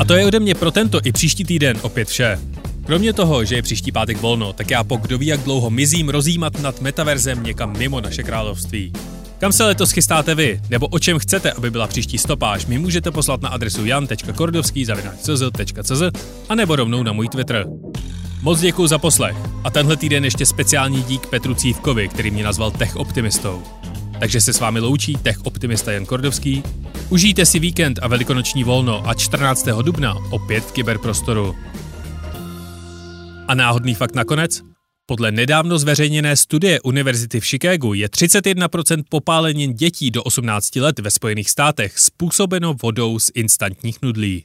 A 0.00 0.04
to 0.06 0.14
je 0.14 0.26
ode 0.26 0.40
mě 0.40 0.54
pro 0.54 0.70
tento 0.70 1.00
i 1.04 1.12
příští 1.12 1.44
týden 1.44 1.78
opět 1.82 2.08
vše. 2.08 2.38
Kromě 2.86 3.12
toho, 3.12 3.44
že 3.44 3.54
je 3.54 3.62
příští 3.62 3.92
pátek 3.92 4.20
volno, 4.20 4.52
tak 4.52 4.70
já 4.70 4.84
po 4.84 4.96
kdo 4.96 5.18
ví 5.18 5.26
jak 5.26 5.40
dlouho 5.40 5.70
mizím 5.70 6.08
rozjímat 6.08 6.60
nad 6.60 6.80
metaverzem 6.80 7.42
někam 7.42 7.78
mimo 7.78 8.00
naše 8.00 8.22
království. 8.22 8.92
Kam 9.42 9.52
se 9.52 9.64
letos 9.64 9.90
chystáte 9.90 10.34
vy, 10.34 10.60
nebo 10.70 10.86
o 10.86 10.98
čem 10.98 11.18
chcete, 11.18 11.52
aby 11.52 11.70
byla 11.70 11.86
příští 11.86 12.18
stopáž, 12.18 12.66
mi 12.66 12.78
můžete 12.78 13.10
poslat 13.10 13.42
na 13.42 13.48
adresu 13.48 13.86
jan.kordovský.cz 13.86 16.02
a 16.48 16.54
nebo 16.54 16.76
rovnou 16.76 17.02
na 17.02 17.12
můj 17.12 17.28
Twitter. 17.28 17.66
Moc 18.42 18.60
děkuji 18.60 18.86
za 18.86 18.98
poslech 18.98 19.36
a 19.64 19.70
tenhle 19.70 19.96
týden 19.96 20.24
ještě 20.24 20.46
speciální 20.46 21.02
dík 21.02 21.26
Petru 21.26 21.54
Cívkovi, 21.54 22.08
který 22.08 22.30
mě 22.30 22.44
nazval 22.44 22.70
Tech 22.70 22.96
Optimistou. 22.96 23.62
Takže 24.20 24.40
se 24.40 24.52
s 24.52 24.60
vámi 24.60 24.80
loučí 24.80 25.16
Tech 25.16 25.36
Optimista 25.44 25.92
Jan 25.92 26.06
Kordovský. 26.06 26.62
Užijte 27.08 27.46
si 27.46 27.58
víkend 27.58 27.98
a 28.02 28.08
velikonoční 28.08 28.64
volno 28.64 29.08
a 29.08 29.14
14. 29.14 29.68
dubna 29.82 30.14
opět 30.30 30.64
v 30.64 30.72
kyberprostoru. 30.72 31.56
A 33.48 33.54
náhodný 33.54 33.94
fakt 33.94 34.14
nakonec? 34.14 34.71
Podle 35.12 35.32
nedávno 35.32 35.78
zveřejněné 35.78 36.36
studie 36.36 36.80
Univerzity 36.80 37.40
v 37.40 37.44
Chicagu 37.44 37.94
je 37.94 38.08
31% 38.08 39.02
popálenin 39.08 39.72
dětí 39.72 40.10
do 40.10 40.22
18 40.22 40.76
let 40.76 40.98
ve 40.98 41.10
Spojených 41.10 41.50
státech 41.50 41.98
způsobeno 41.98 42.74
vodou 42.82 43.18
z 43.18 43.30
instantních 43.34 44.02
nudlí. 44.02 44.44